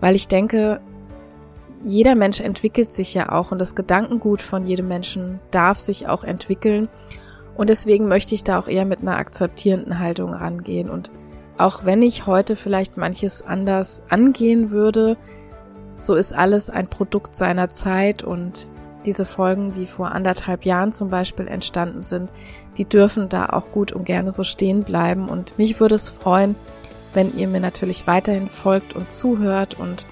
weil 0.00 0.14
ich 0.14 0.28
denke, 0.28 0.80
jeder 1.84 2.14
Mensch 2.14 2.40
entwickelt 2.40 2.92
sich 2.92 3.14
ja 3.14 3.32
auch 3.32 3.52
und 3.52 3.60
das 3.60 3.74
Gedankengut 3.74 4.42
von 4.42 4.64
jedem 4.64 4.88
Menschen 4.88 5.40
darf 5.50 5.78
sich 5.78 6.08
auch 6.08 6.24
entwickeln. 6.24 6.88
Und 7.56 7.70
deswegen 7.70 8.08
möchte 8.08 8.34
ich 8.34 8.44
da 8.44 8.58
auch 8.58 8.68
eher 8.68 8.84
mit 8.84 9.00
einer 9.00 9.16
akzeptierenden 9.16 9.98
Haltung 9.98 10.32
rangehen. 10.32 10.90
Und 10.90 11.10
auch 11.56 11.84
wenn 11.84 12.02
ich 12.02 12.26
heute 12.26 12.56
vielleicht 12.56 12.96
manches 12.96 13.42
anders 13.42 14.02
angehen 14.08 14.70
würde, 14.70 15.16
so 15.96 16.14
ist 16.14 16.32
alles 16.32 16.70
ein 16.70 16.88
Produkt 16.88 17.34
seiner 17.34 17.70
Zeit 17.70 18.22
und 18.22 18.68
diese 19.04 19.24
Folgen, 19.24 19.72
die 19.72 19.86
vor 19.86 20.12
anderthalb 20.12 20.64
Jahren 20.64 20.92
zum 20.92 21.08
Beispiel 21.08 21.48
entstanden 21.48 22.02
sind, 22.02 22.30
die 22.76 22.84
dürfen 22.84 23.28
da 23.28 23.46
auch 23.46 23.72
gut 23.72 23.92
und 23.92 24.04
gerne 24.04 24.30
so 24.30 24.44
stehen 24.44 24.84
bleiben. 24.84 25.28
Und 25.28 25.58
mich 25.58 25.80
würde 25.80 25.96
es 25.96 26.08
freuen, 26.08 26.54
wenn 27.14 27.36
ihr 27.36 27.48
mir 27.48 27.60
natürlich 27.60 28.06
weiterhin 28.06 28.48
folgt 28.48 28.94
und 28.94 29.10
zuhört. 29.10 29.78
Und 29.78 30.06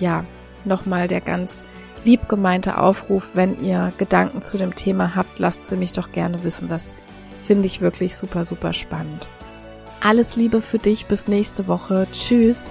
ja, 0.00 0.24
nochmal 0.66 1.08
der 1.08 1.20
ganz 1.20 1.64
lieb 2.04 2.28
gemeinte 2.28 2.78
Aufruf, 2.78 3.30
wenn 3.34 3.62
ihr 3.62 3.92
Gedanken 3.98 4.42
zu 4.42 4.56
dem 4.56 4.74
Thema 4.74 5.14
habt, 5.14 5.38
lasst 5.38 5.66
sie 5.66 5.76
mich 5.76 5.92
doch 5.92 6.12
gerne 6.12 6.42
wissen. 6.42 6.68
Das 6.68 6.94
finde 7.42 7.66
ich 7.66 7.80
wirklich 7.80 8.16
super, 8.16 8.44
super 8.44 8.72
spannend. 8.72 9.28
Alles 10.00 10.36
Liebe 10.36 10.60
für 10.60 10.78
dich 10.78 11.06
bis 11.06 11.28
nächste 11.28 11.68
Woche. 11.68 12.06
Tschüss. 12.12 12.66